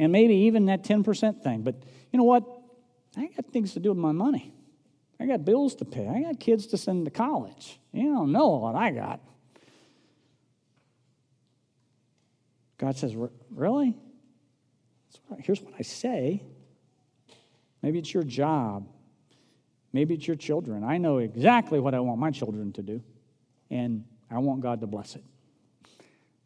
And 0.00 0.10
maybe 0.10 0.34
even 0.34 0.66
that 0.66 0.82
10% 0.82 1.40
thing. 1.44 1.62
But 1.62 1.76
you 2.10 2.18
know 2.18 2.24
what? 2.24 2.61
I 3.16 3.26
got 3.26 3.46
things 3.52 3.74
to 3.74 3.80
do 3.80 3.90
with 3.90 3.98
my 3.98 4.12
money. 4.12 4.54
I 5.20 5.26
got 5.26 5.44
bills 5.44 5.74
to 5.76 5.84
pay. 5.84 6.08
I 6.08 6.22
got 6.22 6.40
kids 6.40 6.66
to 6.68 6.78
send 6.78 7.04
to 7.04 7.10
college. 7.10 7.78
You 7.92 8.14
don't 8.14 8.32
know 8.32 8.48
what 8.56 8.74
I 8.74 8.90
got. 8.90 9.20
God 12.78 12.96
says, 12.96 13.14
Really? 13.50 13.94
Here's 15.38 15.60
what 15.60 15.74
I 15.78 15.82
say. 15.82 16.42
Maybe 17.82 17.98
it's 17.98 18.12
your 18.12 18.22
job. 18.22 18.88
Maybe 19.92 20.14
it's 20.14 20.26
your 20.26 20.36
children. 20.36 20.84
I 20.84 20.98
know 20.98 21.18
exactly 21.18 21.78
what 21.78 21.94
I 21.94 22.00
want 22.00 22.18
my 22.18 22.30
children 22.30 22.72
to 22.72 22.82
do, 22.82 23.02
and 23.70 24.04
I 24.30 24.38
want 24.38 24.62
God 24.62 24.80
to 24.80 24.86
bless 24.86 25.16
it. 25.16 25.24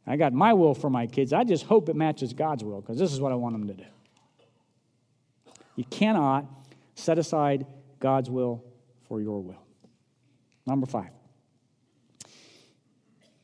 I 0.07 0.16
got 0.16 0.33
my 0.33 0.52
will 0.52 0.74
for 0.74 0.90
my 0.90 1.07
kids. 1.07 1.33
I 1.33 1.44
just 1.44 1.64
hope 1.64 1.88
it 1.88 1.96
matches 1.96 2.33
God's 2.33 2.64
will 2.64 2.81
because 2.81 2.98
this 2.98 3.12
is 3.12 3.20
what 3.20 3.33
I 3.33 3.35
want 3.37 3.55
them 3.55 3.68
to 3.68 3.74
do. 3.74 3.88
You 5.76 5.84
cannot 5.84 6.46
set 6.94 7.18
aside 7.18 7.66
God's 8.00 8.30
will 8.30 8.64
for 9.04 9.20
your 9.20 9.40
will. 9.40 9.62
Number 10.66 10.86
five, 10.86 11.10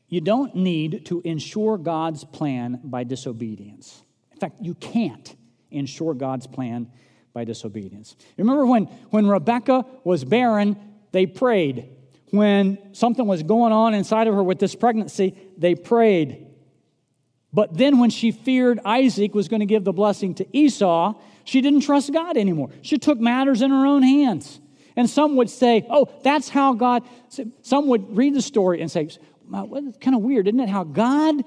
you 0.09 0.19
don't 0.21 0.55
need 0.55 1.05
to 1.05 1.21
ensure 1.23 1.77
God's 1.77 2.23
plan 2.23 2.81
by 2.83 3.03
disobedience. 3.03 4.03
In 4.31 4.39
fact, 4.39 4.57
you 4.61 4.73
can't 4.75 5.35
ensure 5.71 6.13
God's 6.13 6.45
plan 6.47 6.91
by 7.33 7.45
disobedience. 7.45 8.15
Remember 8.37 8.65
when, 8.65 8.85
when 9.09 9.25
Rebecca 9.27 9.85
was 10.03 10.23
barren, 10.23 10.77
they 11.11 11.25
prayed. 11.25 11.89
When 12.31 12.93
something 12.93 13.25
was 13.25 13.43
going 13.43 13.73
on 13.73 13.93
inside 13.93 14.27
of 14.27 14.35
her 14.35 14.43
with 14.43 14.59
this 14.59 14.75
pregnancy, 14.75 15.35
they 15.57 15.75
prayed. 15.75 16.47
But 17.53 17.77
then 17.77 17.99
when 17.99 18.09
she 18.09 18.31
feared 18.31 18.79
Isaac 18.83 19.35
was 19.35 19.47
going 19.47 19.59
to 19.59 19.65
give 19.65 19.83
the 19.83 19.93
blessing 19.93 20.33
to 20.35 20.57
Esau, 20.57 21.13
she 21.43 21.61
didn't 21.61 21.81
trust 21.81 22.11
God 22.11 22.35
anymore. 22.35 22.69
She 22.81 22.97
took 22.97 23.19
matters 23.19 23.61
in 23.61 23.69
her 23.69 23.85
own 23.85 24.01
hands. 24.01 24.59
And 24.95 25.09
some 25.09 25.35
would 25.35 25.49
say, 25.49 25.85
oh, 25.89 26.09
that's 26.23 26.49
how 26.49 26.73
God, 26.73 27.03
some 27.61 27.87
would 27.87 28.15
read 28.15 28.33
the 28.33 28.41
story 28.41 28.81
and 28.81 28.91
say, 28.91 29.09
well, 29.49 29.87
it's 29.87 29.97
kind 29.99 30.15
of 30.15 30.21
weird, 30.23 30.47
isn't 30.47 30.59
it? 30.59 30.69
How 30.69 30.83
God 30.83 31.43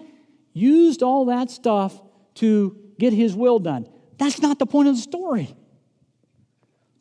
used 0.53 1.03
all 1.03 1.27
that 1.27 1.51
stuff 1.51 2.01
to 2.37 2.77
get 2.99 3.13
his 3.13 3.35
will 3.35 3.59
done. 3.59 3.89
That's 4.19 4.41
not 4.41 4.59
the 4.59 4.67
point 4.67 4.89
of 4.89 4.97
the 4.97 5.03
story. 5.03 5.55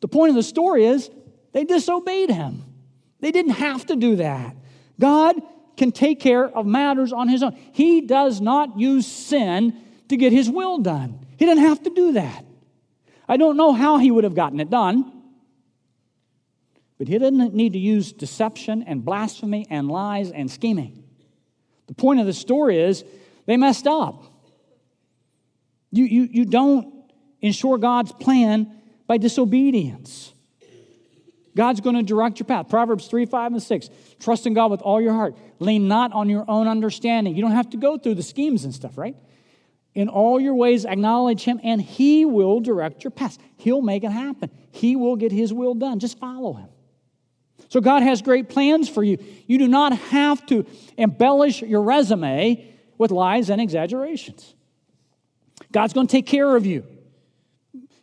The 0.00 0.08
point 0.08 0.30
of 0.30 0.36
the 0.36 0.42
story 0.42 0.84
is 0.84 1.10
they 1.52 1.64
disobeyed 1.64 2.30
him. 2.30 2.64
They 3.20 3.32
didn't 3.32 3.52
have 3.52 3.86
to 3.86 3.96
do 3.96 4.16
that. 4.16 4.56
God 5.00 5.36
can 5.76 5.92
take 5.92 6.20
care 6.20 6.48
of 6.48 6.66
matters 6.66 7.12
on 7.12 7.28
his 7.28 7.42
own. 7.42 7.56
He 7.72 8.00
does 8.00 8.40
not 8.40 8.78
use 8.78 9.06
sin 9.06 9.76
to 10.08 10.16
get 10.16 10.32
his 10.32 10.48
will 10.48 10.78
done. 10.78 11.26
He 11.38 11.44
didn't 11.44 11.64
have 11.64 11.82
to 11.82 11.90
do 11.90 12.12
that. 12.12 12.44
I 13.28 13.36
don't 13.36 13.56
know 13.56 13.72
how 13.72 13.98
he 13.98 14.10
would 14.10 14.24
have 14.24 14.34
gotten 14.34 14.60
it 14.60 14.70
done, 14.70 15.12
but 16.98 17.08
he 17.08 17.18
didn't 17.18 17.54
need 17.54 17.74
to 17.74 17.78
use 17.78 18.12
deception 18.12 18.84
and 18.84 19.04
blasphemy 19.04 19.66
and 19.68 19.88
lies 19.90 20.30
and 20.30 20.50
scheming. 20.50 21.04
The 21.88 21.94
point 21.94 22.20
of 22.20 22.26
the 22.26 22.32
story 22.32 22.80
is 22.80 23.04
they 23.46 23.56
messed 23.56 23.86
up. 23.86 24.24
You, 25.92 26.04
you, 26.04 26.28
you 26.30 26.44
don't 26.44 26.92
ensure 27.40 27.78
God's 27.78 28.12
plan 28.12 28.72
by 29.06 29.18
disobedience. 29.18 30.32
God's 31.56 31.80
going 31.80 31.96
to 31.96 32.02
direct 32.02 32.38
your 32.38 32.46
path. 32.46 32.68
Proverbs 32.68 33.06
3, 33.08 33.24
5, 33.24 33.52
and 33.52 33.62
6. 33.62 33.90
Trust 34.20 34.46
in 34.46 34.52
God 34.52 34.70
with 34.70 34.82
all 34.82 35.00
your 35.00 35.14
heart. 35.14 35.36
Lean 35.58 35.88
not 35.88 36.12
on 36.12 36.28
your 36.28 36.44
own 36.46 36.68
understanding. 36.68 37.34
You 37.34 37.40
don't 37.40 37.52
have 37.52 37.70
to 37.70 37.78
go 37.78 37.96
through 37.96 38.16
the 38.16 38.22
schemes 38.22 38.64
and 38.64 38.74
stuff, 38.74 38.98
right? 38.98 39.16
In 39.94 40.10
all 40.10 40.38
your 40.38 40.54
ways, 40.54 40.84
acknowledge 40.84 41.42
Him, 41.42 41.58
and 41.64 41.80
He 41.80 42.26
will 42.26 42.60
direct 42.60 43.02
your 43.02 43.10
path. 43.10 43.38
He'll 43.56 43.80
make 43.80 44.04
it 44.04 44.12
happen. 44.12 44.50
He 44.70 44.96
will 44.96 45.16
get 45.16 45.32
His 45.32 45.52
will 45.52 45.74
done. 45.74 45.98
Just 45.98 46.18
follow 46.18 46.52
Him. 46.52 46.68
So, 47.68 47.80
God 47.80 48.02
has 48.02 48.20
great 48.20 48.50
plans 48.50 48.90
for 48.90 49.02
you. 49.02 49.16
You 49.46 49.56
do 49.56 49.66
not 49.66 49.96
have 49.96 50.44
to 50.46 50.66
embellish 50.98 51.62
your 51.62 51.82
resume 51.82 52.70
with 52.98 53.10
lies 53.10 53.48
and 53.48 53.62
exaggerations. 53.62 54.54
God's 55.72 55.94
going 55.94 56.06
to 56.06 56.12
take 56.12 56.26
care 56.26 56.54
of 56.54 56.66
you. 56.66 56.84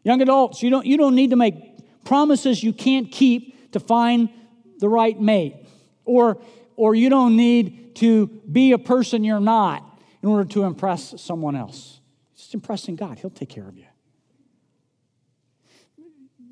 Young 0.04 0.22
adults, 0.22 0.64
you 0.64 0.72
don't, 0.72 0.86
you 0.86 0.98
don't 0.98 1.16
need 1.16 1.30
to 1.30 1.36
make 1.36 1.73
promises 2.04 2.64
you 2.64 2.74
can't 2.74 3.12
keep 3.12 3.72
to 3.72 3.80
find 3.80 4.30
the 4.80 4.90
right 4.90 5.20
mate. 5.20 5.56
Or, 6.06 6.42
or 6.76 6.96
you 6.96 7.10
don't 7.10 7.36
need 7.36 7.96
to 7.96 8.28
be 8.28 8.72
a 8.72 8.78
person 8.78 9.24
you're 9.24 9.40
not 9.40 10.00
in 10.22 10.30
order 10.30 10.48
to 10.50 10.64
impress 10.64 11.22
someone 11.22 11.56
else. 11.56 12.00
Just 12.36 12.54
impressing 12.54 12.96
God, 12.96 13.20
He'll 13.20 13.30
take 13.30 13.50
care 13.50 13.68
of 13.68 13.78
you. 13.78 13.86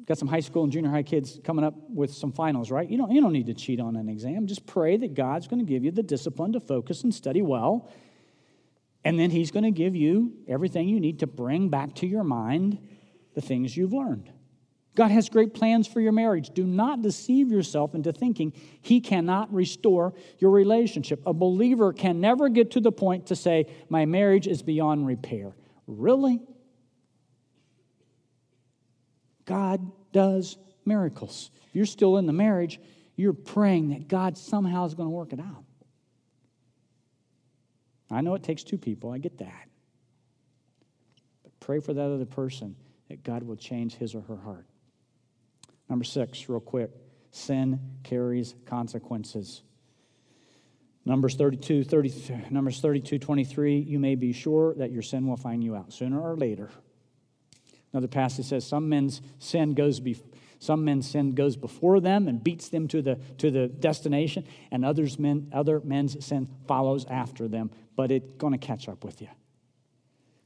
Got 0.06 0.18
some 0.18 0.28
high 0.28 0.40
school 0.42 0.64
and 0.64 0.72
junior 0.72 0.90
high 0.90 1.04
kids 1.04 1.40
coming 1.44 1.64
up 1.64 1.76
with 1.90 2.14
some 2.14 2.32
finals, 2.32 2.72
right? 2.72 2.90
You 2.90 2.98
don't, 2.98 3.12
you 3.12 3.22
don't 3.22 3.34
need 3.34 3.46
to 3.48 3.54
cheat 3.54 3.80
on 3.80 3.96
an 3.96 4.10
exam. 4.10 4.48
Just 4.48 4.66
pray 4.66 4.98
that 4.98 5.14
God's 5.14 5.48
going 5.48 5.60
to 5.60 5.66
give 5.66 5.86
you 5.86 5.92
the 5.92 6.04
discipline 6.04 6.54
to 6.54 6.60
focus 6.60 7.04
and 7.04 7.14
study 7.14 7.42
well. 7.42 7.90
And 9.04 9.18
then 9.18 9.30
He's 9.30 9.52
going 9.52 9.64
to 9.64 9.72
give 9.72 9.96
you 9.96 10.34
everything 10.48 10.90
you 10.90 11.00
need 11.00 11.20
to 11.20 11.28
bring 11.28 11.70
back 11.70 11.96
to 11.96 12.08
your 12.08 12.24
mind 12.24 12.78
the 13.36 13.42
things 13.42 13.76
you've 13.78 13.94
learned. 13.94 14.32
God 14.96 15.12
has 15.12 15.30
great 15.30 15.54
plans 15.54 15.88
for 15.88 16.02
your 16.02 16.12
marriage. 16.12 16.50
Do 16.50 16.66
not 16.66 17.02
deceive 17.02 17.50
yourself 17.50 17.96
into 17.96 18.12
thinking 18.12 18.54
He 18.82 19.00
cannot 19.00 19.54
restore 19.54 20.14
your 20.40 20.52
relationship. 20.52 21.22
A 21.26 21.34
believer 21.34 21.94
can 21.94 22.20
never 22.20 22.50
get 22.50 22.72
to 22.72 22.82
the 22.82 22.92
point 22.92 23.28
to 23.28 23.36
say, 23.36 23.68
My 23.90 24.06
marriage 24.06 24.48
is 24.48 24.62
beyond 24.62 25.08
repair. 25.08 25.54
Really? 25.88 26.42
God 29.46 29.92
does 30.12 30.58
miracles. 30.86 31.52
If 31.68 31.76
you're 31.76 31.86
still 31.86 32.18
in 32.18 32.26
the 32.26 32.34
marriage, 32.34 32.80
you're 33.16 33.34
praying 33.34 33.90
that 33.90 34.08
God 34.08 34.38
somehow 34.38 34.86
is 34.86 34.94
going 34.94 35.08
to 35.08 35.12
work 35.12 35.32
it 35.32 35.40
out. 35.40 35.64
I 38.10 38.20
know 38.20 38.36
it 38.36 38.44
takes 38.44 38.64
two 38.64 38.78
people, 38.78 39.12
I 39.12 39.20
get 39.20 39.38
that. 39.38 39.70
But 41.44 41.58
pray 41.62 41.80
for 41.80 41.94
that 41.94 42.12
other 42.12 42.26
person 42.26 42.76
that 43.08 43.24
God 43.24 43.44
will 43.44 43.56
change 43.56 43.96
his 43.96 44.14
or 44.14 44.22
her 44.22 44.36
heart. 44.36 44.66
Number 45.92 46.06
six, 46.06 46.48
real 46.48 46.62
quick 46.62 46.90
sin 47.32 47.98
carries 48.04 48.56
consequences. 48.66 49.62
Numbers 51.04 51.36
32, 51.36 51.84
30, 51.84 52.46
Numbers 52.50 52.80
32, 52.80 53.20
23, 53.20 53.78
you 53.80 54.00
may 54.00 54.16
be 54.16 54.32
sure 54.32 54.74
that 54.76 54.92
your 54.92 55.02
sin 55.02 55.28
will 55.28 55.36
find 55.36 55.62
you 55.62 55.76
out 55.76 55.92
sooner 55.92 56.22
or 56.22 56.38
later. 56.38 56.70
Another 57.92 58.08
passage 58.08 58.46
says, 58.46 58.66
Some 58.66 58.88
men's 58.88 59.22
sin 59.38 59.74
goes 59.74 60.00
be, 60.00 60.18
some 60.60 60.86
men's 60.86 61.10
sin 61.10 61.36
goes 61.36 61.58
before 61.58 62.00
them 62.00 62.30
and 62.30 62.42
beats 62.42 62.70
them 62.70 62.88
to 62.88 63.02
the, 63.02 63.20
to 63.40 63.52
the 63.52 63.68
destination, 63.68 64.46
and 64.72 64.86
others 64.86 65.20
men, 65.20 65.50
other 65.52 65.82
men's 65.82 66.26
sin 66.26 66.48
follows 66.70 67.06
after 67.10 67.50
them, 67.50 67.70
but 67.98 68.12
it's 68.12 68.32
going 68.36 68.54
to 68.54 68.66
catch 68.66 68.88
up 68.88 69.04
with 69.04 69.22
you. 69.22 69.28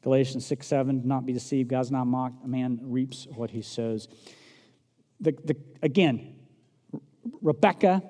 Galatians 0.02 0.44
6 0.48 0.66
7, 0.66 1.04
not 1.06 1.28
be 1.28 1.34
deceived. 1.34 1.70
God's 1.70 1.92
not 1.92 2.06
mocked. 2.06 2.44
A 2.44 2.48
man 2.48 2.80
reaps 2.82 3.28
what 3.36 3.52
he 3.52 3.62
sows. 3.62 4.08
The, 5.20 5.32
the, 5.44 5.56
again, 5.82 6.36
Rebecca 7.42 8.04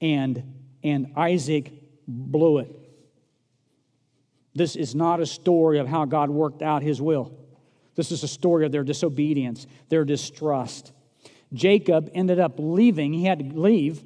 and, 0.00 0.42
and 0.82 1.12
Isaac 1.16 1.72
blew 2.06 2.58
it. 2.58 2.70
This 4.54 4.74
is 4.74 4.94
not 4.94 5.20
a 5.20 5.26
story 5.26 5.78
of 5.78 5.86
how 5.86 6.06
God 6.06 6.30
worked 6.30 6.62
out 6.62 6.82
his 6.82 7.00
will. 7.00 7.36
This 7.94 8.12
is 8.12 8.22
a 8.22 8.28
story 8.28 8.64
of 8.64 8.72
their 8.72 8.84
disobedience, 8.84 9.66
their 9.88 10.04
distrust. 10.04 10.92
Jacob 11.52 12.10
ended 12.14 12.38
up 12.40 12.54
leaving. 12.58 13.12
He 13.12 13.24
had 13.24 13.38
to 13.38 13.60
leave. 13.60 14.04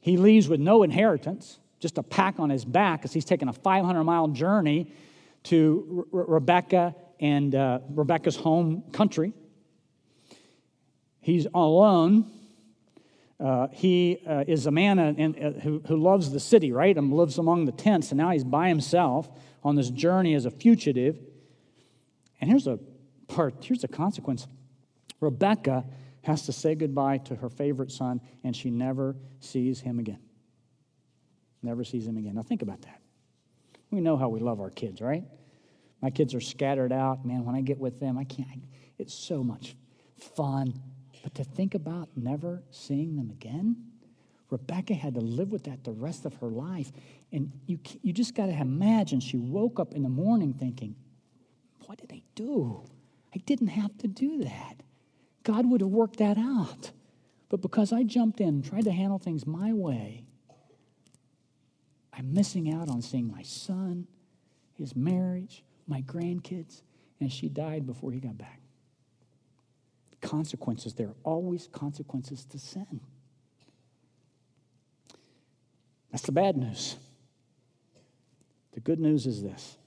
He 0.00 0.16
leaves 0.16 0.48
with 0.48 0.60
no 0.60 0.82
inheritance, 0.82 1.58
just 1.78 1.98
a 1.98 2.02
pack 2.02 2.38
on 2.38 2.50
his 2.50 2.64
back 2.64 3.04
as 3.04 3.12
he's 3.12 3.24
taking 3.24 3.48
a 3.48 3.52
500 3.52 4.04
mile 4.04 4.28
journey 4.28 4.92
to 5.44 6.06
Re- 6.10 6.24
Rebecca 6.28 6.94
and 7.20 7.54
uh, 7.54 7.80
Rebecca's 7.90 8.36
home 8.36 8.82
country. 8.92 9.32
He's 11.30 11.46
alone. 11.54 12.28
Uh, 13.38 13.68
he 13.72 14.18
uh, 14.26 14.44
is 14.48 14.66
a 14.66 14.70
man 14.70 14.98
uh, 14.98 15.14
in, 15.16 15.42
uh, 15.42 15.60
who, 15.60 15.80
who 15.86 15.96
loves 15.96 16.32
the 16.32 16.40
city, 16.40 16.72
right? 16.72 16.96
And 16.96 17.12
lives 17.12 17.38
among 17.38 17.66
the 17.66 17.72
tents, 17.72 18.10
and 18.10 18.18
now 18.18 18.30
he's 18.30 18.44
by 18.44 18.68
himself 18.68 19.30
on 19.62 19.76
this 19.76 19.90
journey 19.90 20.34
as 20.34 20.44
a 20.44 20.50
fugitive. 20.50 21.18
And 22.40 22.50
here's 22.50 22.66
a 22.66 22.78
part, 23.28 23.64
here's 23.64 23.84
a 23.84 23.88
consequence. 23.88 24.46
Rebecca 25.20 25.84
has 26.22 26.46
to 26.46 26.52
say 26.52 26.74
goodbye 26.74 27.18
to 27.18 27.36
her 27.36 27.48
favorite 27.48 27.92
son, 27.92 28.20
and 28.42 28.54
she 28.54 28.68
never 28.68 29.16
sees 29.38 29.80
him 29.80 30.00
again. 30.00 30.20
Never 31.62 31.84
sees 31.84 32.06
him 32.06 32.16
again. 32.16 32.34
Now, 32.34 32.42
think 32.42 32.62
about 32.62 32.82
that. 32.82 33.00
We 33.90 34.00
know 34.00 34.16
how 34.16 34.28
we 34.28 34.40
love 34.40 34.60
our 34.60 34.70
kids, 34.70 35.00
right? 35.00 35.24
My 36.02 36.10
kids 36.10 36.34
are 36.34 36.40
scattered 36.40 36.92
out. 36.92 37.24
Man, 37.24 37.44
when 37.44 37.54
I 37.54 37.60
get 37.60 37.78
with 37.78 38.00
them, 38.00 38.18
I 38.18 38.24
can't, 38.24 38.64
it's 38.98 39.14
so 39.14 39.44
much 39.44 39.76
fun. 40.18 40.74
But 41.22 41.34
to 41.34 41.44
think 41.44 41.74
about 41.74 42.08
never 42.16 42.62
seeing 42.70 43.16
them 43.16 43.30
again, 43.30 43.76
Rebecca 44.50 44.94
had 44.94 45.14
to 45.14 45.20
live 45.20 45.52
with 45.52 45.64
that 45.64 45.84
the 45.84 45.92
rest 45.92 46.24
of 46.24 46.34
her 46.36 46.48
life. 46.48 46.90
And 47.32 47.52
you, 47.66 47.78
you 48.02 48.12
just 48.12 48.34
got 48.34 48.46
to 48.46 48.52
imagine 48.52 49.20
she 49.20 49.36
woke 49.36 49.78
up 49.78 49.94
in 49.94 50.02
the 50.02 50.08
morning 50.08 50.52
thinking, 50.52 50.96
What 51.86 51.98
did 51.98 52.12
I 52.12 52.22
do? 52.34 52.84
I 53.34 53.38
didn't 53.38 53.68
have 53.68 53.96
to 53.98 54.08
do 54.08 54.42
that. 54.42 54.82
God 55.44 55.70
would 55.70 55.80
have 55.80 55.90
worked 55.90 56.18
that 56.18 56.36
out. 56.36 56.90
But 57.48 57.62
because 57.62 57.92
I 57.92 58.02
jumped 58.02 58.40
in 58.40 58.48
and 58.48 58.64
tried 58.64 58.84
to 58.84 58.92
handle 58.92 59.18
things 59.18 59.46
my 59.46 59.72
way, 59.72 60.24
I'm 62.12 62.32
missing 62.32 62.72
out 62.72 62.88
on 62.88 63.02
seeing 63.02 63.30
my 63.30 63.42
son, 63.42 64.06
his 64.74 64.94
marriage, 64.96 65.64
my 65.86 66.02
grandkids, 66.02 66.82
and 67.20 67.32
she 67.32 67.48
died 67.48 67.86
before 67.86 68.12
he 68.12 68.20
got 68.20 68.38
back. 68.38 68.59
Consequences, 70.20 70.94
there 70.94 71.08
are 71.08 71.16
always 71.24 71.68
consequences 71.72 72.44
to 72.46 72.58
sin. 72.58 73.00
That's 76.10 76.24
the 76.24 76.32
bad 76.32 76.56
news. 76.56 76.96
The 78.72 78.80
good 78.80 79.00
news 79.00 79.26
is 79.26 79.42
this 79.42 79.78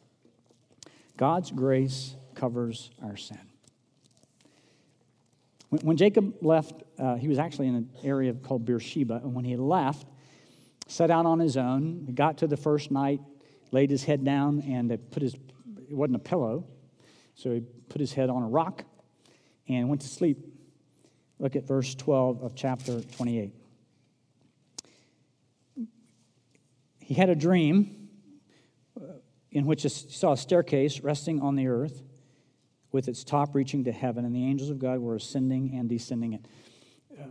God's 1.17 1.51
grace 1.51 2.15
covers 2.35 2.91
our 3.03 3.15
sin. 3.15 3.39
When, 5.69 5.81
when 5.81 5.97
Jacob 5.97 6.35
left, 6.41 6.83
uh, 6.97 7.15
he 7.15 7.27
was 7.27 7.39
actually 7.39 7.67
in 7.67 7.75
an 7.75 7.89
area 8.03 8.33
called 8.33 8.65
Beersheba, 8.65 9.21
and 9.23 9.33
when 9.33 9.45
he 9.45 9.55
left, 9.55 10.07
set 10.87 11.11
out 11.11 11.25
on 11.25 11.39
his 11.39 11.57
own, 11.57 12.03
he 12.05 12.13
got 12.13 12.37
to 12.39 12.47
the 12.47 12.57
first 12.57 12.91
night, 12.91 13.21
laid 13.71 13.89
his 13.89 14.03
head 14.03 14.23
down, 14.23 14.61
and 14.61 14.97
put 15.11 15.23
his, 15.23 15.33
it 15.33 15.95
wasn't 15.95 16.15
a 16.15 16.19
pillow, 16.19 16.65
so 17.35 17.51
he 17.51 17.61
put 17.89 17.99
his 17.99 18.13
head 18.13 18.29
on 18.29 18.43
a 18.43 18.47
rock 18.47 18.85
and 19.67 19.89
went 19.89 20.01
to 20.01 20.07
sleep. 20.07 20.37
Look 21.39 21.55
at 21.55 21.65
verse 21.65 21.95
12 21.95 22.41
of 22.43 22.55
chapter 22.55 23.01
28. 23.01 23.53
He 26.99 27.13
had 27.13 27.29
a 27.29 27.35
dream 27.35 28.09
uh, 28.99 29.05
in 29.51 29.65
which 29.65 29.83
he 29.83 29.89
saw 29.89 30.33
a 30.33 30.37
staircase 30.37 31.01
resting 31.01 31.41
on 31.41 31.55
the 31.55 31.67
earth 31.67 32.01
with 32.91 33.07
its 33.07 33.23
top 33.23 33.55
reaching 33.55 33.83
to 33.83 33.91
heaven, 33.91 34.23
and 34.23 34.33
the 34.33 34.45
angels 34.45 34.69
of 34.69 34.79
God 34.79 34.99
were 34.99 35.15
ascending 35.15 35.73
and 35.75 35.89
descending 35.89 36.33
it. 36.33 36.45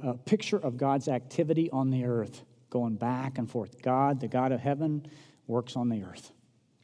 A 0.02 0.14
picture 0.14 0.58
of 0.58 0.76
God's 0.76 1.08
activity 1.08 1.70
on 1.70 1.90
the 1.90 2.04
earth, 2.04 2.42
going 2.68 2.96
back 2.96 3.38
and 3.38 3.50
forth. 3.50 3.80
God, 3.80 4.20
the 4.20 4.28
God 4.28 4.52
of 4.52 4.60
heaven, 4.60 5.06
works 5.46 5.76
on 5.76 5.88
the 5.88 6.02
earth, 6.02 6.32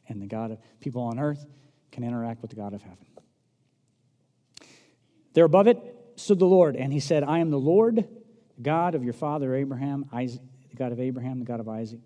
and 0.07 0.21
the 0.21 0.27
God 0.27 0.51
of 0.51 0.59
people 0.79 1.03
on 1.03 1.19
earth 1.19 1.45
can 1.91 2.03
interact 2.03 2.41
with 2.41 2.49
the 2.49 2.55
God 2.55 2.73
of 2.73 2.81
heaven. 2.81 3.05
There 5.33 5.45
above 5.45 5.67
it 5.67 5.77
stood 6.15 6.39
the 6.39 6.45
Lord, 6.45 6.75
and 6.75 6.91
he 6.91 6.99
said, 6.99 7.23
I 7.23 7.39
am 7.39 7.49
the 7.49 7.59
Lord, 7.59 8.07
God 8.61 8.95
of 8.95 9.03
your 9.03 9.13
father 9.13 9.55
Abraham, 9.55 10.05
Isaac, 10.11 10.41
the 10.69 10.75
God 10.75 10.91
of 10.91 10.99
Abraham, 10.99 11.39
the 11.39 11.45
God 11.45 11.59
of 11.59 11.69
Isaac. 11.69 11.99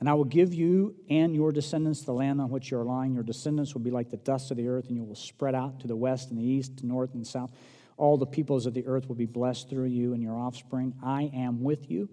And 0.00 0.08
I 0.08 0.14
will 0.14 0.24
give 0.24 0.52
you 0.52 0.96
and 1.08 1.34
your 1.34 1.52
descendants 1.52 2.02
the 2.02 2.12
land 2.12 2.40
on 2.40 2.50
which 2.50 2.70
you 2.70 2.78
are 2.78 2.84
lying. 2.84 3.14
Your 3.14 3.22
descendants 3.22 3.72
will 3.72 3.82
be 3.82 3.92
like 3.92 4.10
the 4.10 4.16
dust 4.16 4.50
of 4.50 4.56
the 4.56 4.68
earth, 4.68 4.88
and 4.88 4.96
you 4.96 5.04
will 5.04 5.14
spread 5.14 5.54
out 5.54 5.80
to 5.80 5.86
the 5.86 5.96
west 5.96 6.30
and 6.30 6.38
the 6.38 6.44
east, 6.44 6.82
north 6.82 7.14
and 7.14 7.26
south. 7.26 7.52
All 7.96 8.16
the 8.16 8.26
peoples 8.26 8.66
of 8.66 8.74
the 8.74 8.86
earth 8.86 9.08
will 9.08 9.14
be 9.14 9.26
blessed 9.26 9.70
through 9.70 9.86
you 9.86 10.12
and 10.12 10.22
your 10.22 10.36
offspring. 10.36 10.94
I 11.02 11.30
am 11.34 11.62
with 11.62 11.90
you 11.90 12.08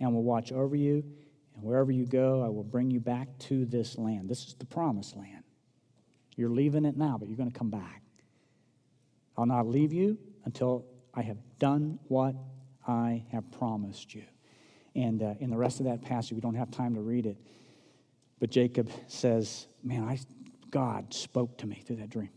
and 0.00 0.14
will 0.14 0.22
watch 0.22 0.50
over 0.50 0.74
you. 0.76 1.04
And 1.54 1.62
wherever 1.62 1.92
you 1.92 2.06
go, 2.06 2.42
I 2.42 2.48
will 2.48 2.64
bring 2.64 2.90
you 2.90 3.00
back 3.00 3.28
to 3.40 3.66
this 3.66 3.98
land. 3.98 4.28
This 4.28 4.46
is 4.46 4.54
the 4.54 4.64
promised 4.64 5.16
land. 5.16 5.44
You're 6.36 6.50
leaving 6.50 6.84
it 6.84 6.96
now, 6.96 7.16
but 7.18 7.28
you're 7.28 7.36
going 7.36 7.50
to 7.50 7.58
come 7.58 7.70
back. 7.70 8.02
I'll 9.36 9.46
not 9.46 9.66
leave 9.66 9.92
you 9.92 10.18
until 10.44 10.86
I 11.14 11.22
have 11.22 11.38
done 11.58 11.98
what 12.08 12.34
I 12.86 13.24
have 13.32 13.50
promised 13.50 14.14
you. 14.14 14.24
And 14.94 15.22
uh, 15.22 15.34
in 15.40 15.50
the 15.50 15.56
rest 15.56 15.80
of 15.80 15.86
that 15.86 16.02
passage, 16.02 16.32
we 16.32 16.40
don't 16.40 16.54
have 16.54 16.70
time 16.70 16.94
to 16.94 17.00
read 17.00 17.26
it. 17.26 17.36
But 18.38 18.50
Jacob 18.50 18.90
says, 19.06 19.66
Man, 19.82 20.04
I, 20.04 20.18
God 20.70 21.12
spoke 21.12 21.58
to 21.58 21.66
me 21.66 21.82
through 21.86 21.96
that 21.96 22.10
dream. 22.10 22.30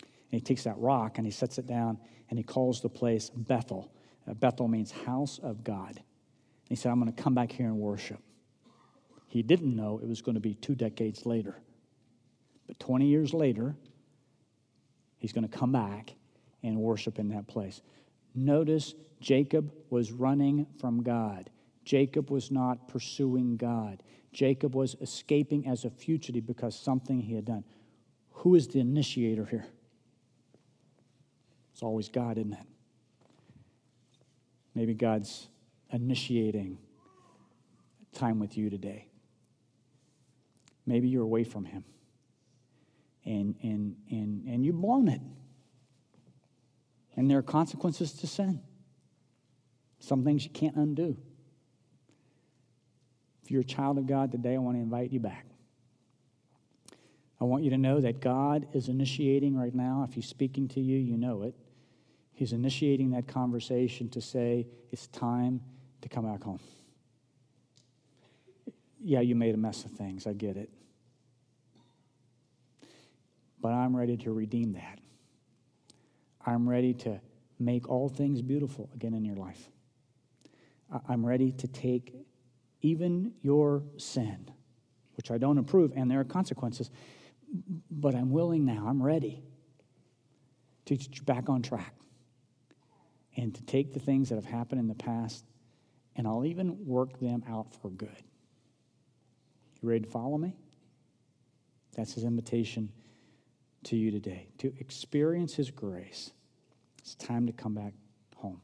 And 0.00 0.40
he 0.40 0.40
takes 0.40 0.64
that 0.64 0.78
rock 0.78 1.18
and 1.18 1.26
he 1.26 1.30
sets 1.30 1.58
it 1.58 1.66
down 1.66 1.98
and 2.30 2.38
he 2.38 2.42
calls 2.42 2.80
the 2.80 2.88
place 2.88 3.30
Bethel. 3.30 3.92
Uh, 4.28 4.34
Bethel 4.34 4.68
means 4.68 4.90
house 4.90 5.38
of 5.42 5.64
God. 5.64 5.96
And 5.96 6.68
he 6.68 6.76
said, 6.76 6.92
I'm 6.92 7.00
going 7.00 7.12
to 7.12 7.22
come 7.22 7.34
back 7.34 7.50
here 7.50 7.66
and 7.66 7.78
worship. 7.78 8.20
He 9.26 9.42
didn't 9.42 9.74
know 9.74 10.00
it 10.02 10.08
was 10.08 10.22
going 10.22 10.34
to 10.34 10.40
be 10.40 10.54
two 10.54 10.74
decades 10.74 11.26
later. 11.26 11.60
But 12.66 12.78
20 12.78 13.06
years 13.06 13.32
later, 13.32 13.76
he's 15.16 15.32
going 15.32 15.48
to 15.48 15.56
come 15.56 15.72
back 15.72 16.14
and 16.68 16.78
worship 16.78 17.18
in 17.18 17.28
that 17.30 17.48
place. 17.48 17.82
Notice 18.34 18.94
Jacob 19.20 19.72
was 19.90 20.12
running 20.12 20.66
from 20.78 21.02
God. 21.02 21.50
Jacob 21.84 22.30
was 22.30 22.50
not 22.50 22.86
pursuing 22.88 23.56
God. 23.56 24.02
Jacob 24.32 24.74
was 24.74 24.94
escaping 25.00 25.66
as 25.66 25.84
a 25.84 25.90
fugitive 25.90 26.46
because 26.46 26.78
something 26.78 27.20
he 27.20 27.34
had 27.34 27.46
done. 27.46 27.64
Who 28.32 28.54
is 28.54 28.68
the 28.68 28.80
initiator 28.80 29.46
here? 29.46 29.66
It's 31.72 31.82
always 31.82 32.08
God, 32.08 32.38
isn't 32.38 32.52
it? 32.52 32.66
Maybe 34.74 34.94
God's 34.94 35.48
initiating 35.90 36.78
time 38.12 38.38
with 38.38 38.56
you 38.56 38.70
today. 38.70 39.06
Maybe 40.86 41.08
you're 41.08 41.24
away 41.24 41.44
from 41.44 41.64
Him 41.64 41.84
and, 43.24 43.54
and, 43.62 43.96
and, 44.10 44.44
and 44.46 44.64
you've 44.64 44.80
blown 44.80 45.08
it. 45.08 45.20
And 47.18 47.28
there 47.28 47.36
are 47.36 47.42
consequences 47.42 48.12
to 48.12 48.28
sin. 48.28 48.60
Some 49.98 50.22
things 50.22 50.44
you 50.44 50.50
can't 50.50 50.76
undo. 50.76 51.16
If 53.42 53.50
you're 53.50 53.62
a 53.62 53.64
child 53.64 53.98
of 53.98 54.06
God 54.06 54.30
today, 54.30 54.54
I 54.54 54.58
want 54.58 54.76
to 54.76 54.80
invite 54.80 55.10
you 55.10 55.18
back. 55.18 55.44
I 57.40 57.44
want 57.44 57.64
you 57.64 57.70
to 57.70 57.76
know 57.76 58.00
that 58.00 58.20
God 58.20 58.68
is 58.72 58.88
initiating 58.88 59.56
right 59.56 59.74
now. 59.74 60.06
If 60.08 60.14
He's 60.14 60.28
speaking 60.28 60.68
to 60.68 60.80
you, 60.80 60.96
you 60.96 61.16
know 61.16 61.42
it. 61.42 61.56
He's 62.34 62.52
initiating 62.52 63.10
that 63.10 63.26
conversation 63.26 64.08
to 64.10 64.20
say, 64.20 64.68
it's 64.92 65.08
time 65.08 65.60
to 66.02 66.08
come 66.08 66.24
back 66.24 66.44
home. 66.44 66.60
Yeah, 69.02 69.22
you 69.22 69.34
made 69.34 69.56
a 69.56 69.58
mess 69.58 69.84
of 69.84 69.90
things. 69.90 70.24
I 70.28 70.34
get 70.34 70.56
it. 70.56 70.70
But 73.60 73.70
I'm 73.70 73.96
ready 73.96 74.16
to 74.18 74.32
redeem 74.32 74.74
that. 74.74 75.00
I'm 76.48 76.68
ready 76.68 76.94
to 76.94 77.20
make 77.58 77.88
all 77.88 78.08
things 78.08 78.40
beautiful 78.40 78.88
again 78.94 79.14
in 79.14 79.24
your 79.24 79.36
life. 79.36 79.68
I'm 81.08 81.24
ready 81.24 81.52
to 81.52 81.68
take 81.68 82.14
even 82.80 83.32
your 83.42 83.82
sin, 83.98 84.50
which 85.16 85.30
I 85.30 85.38
don't 85.38 85.58
approve, 85.58 85.92
and 85.94 86.10
there 86.10 86.20
are 86.20 86.24
consequences, 86.24 86.90
but 87.90 88.14
I'm 88.14 88.30
willing 88.30 88.64
now, 88.64 88.86
I'm 88.88 89.02
ready 89.02 89.42
to 90.86 90.96
get 90.96 91.18
you 91.18 91.22
back 91.24 91.48
on 91.48 91.60
track 91.60 91.94
and 93.36 93.54
to 93.54 93.62
take 93.62 93.92
the 93.92 94.00
things 94.00 94.30
that 94.30 94.36
have 94.36 94.46
happened 94.46 94.80
in 94.80 94.88
the 94.88 94.94
past 94.94 95.44
and 96.16 96.26
I'll 96.26 96.44
even 96.44 96.84
work 96.84 97.20
them 97.20 97.44
out 97.48 97.72
for 97.80 97.90
good. 97.90 98.22
You 99.80 99.88
ready 99.88 100.04
to 100.04 100.10
follow 100.10 100.36
me? 100.36 100.56
That's 101.94 102.14
his 102.14 102.24
invitation 102.24 102.90
to 103.84 103.96
you 103.96 104.10
today 104.10 104.48
to 104.58 104.72
experience 104.80 105.54
his 105.54 105.70
grace. 105.70 106.32
It's 106.98 107.14
time 107.14 107.46
to 107.46 107.52
come 107.52 107.74
back 107.74 107.92
home. 108.36 108.60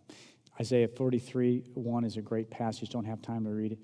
Isaiah 0.61 0.89
43 0.89 1.65
1 1.75 2.05
is 2.05 2.17
a 2.17 2.23
great 2.23 2.51
passage. 2.51 2.91
Don't 2.91 3.05
have 3.05 3.21
time 3.23 3.45
to 3.45 3.51
read 3.51 3.73
it. 3.73 3.79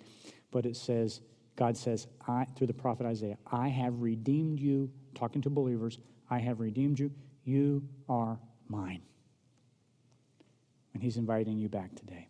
But 0.50 0.66
it 0.66 0.76
says, 0.76 1.20
God 1.56 1.76
says, 1.76 2.06
I, 2.26 2.46
through 2.56 2.68
the 2.68 2.74
prophet 2.74 3.06
Isaiah, 3.06 3.38
I 3.50 3.68
have 3.68 4.00
redeemed 4.00 4.58
you, 4.58 4.90
talking 5.14 5.42
to 5.42 5.50
believers, 5.50 5.98
I 6.30 6.38
have 6.38 6.60
redeemed 6.60 6.98
you. 6.98 7.10
You 7.44 7.82
are 8.08 8.38
mine. 8.68 9.02
And 10.94 11.02
He's 11.02 11.16
inviting 11.16 11.58
you 11.58 11.68
back 11.68 11.94
today. 11.94 12.29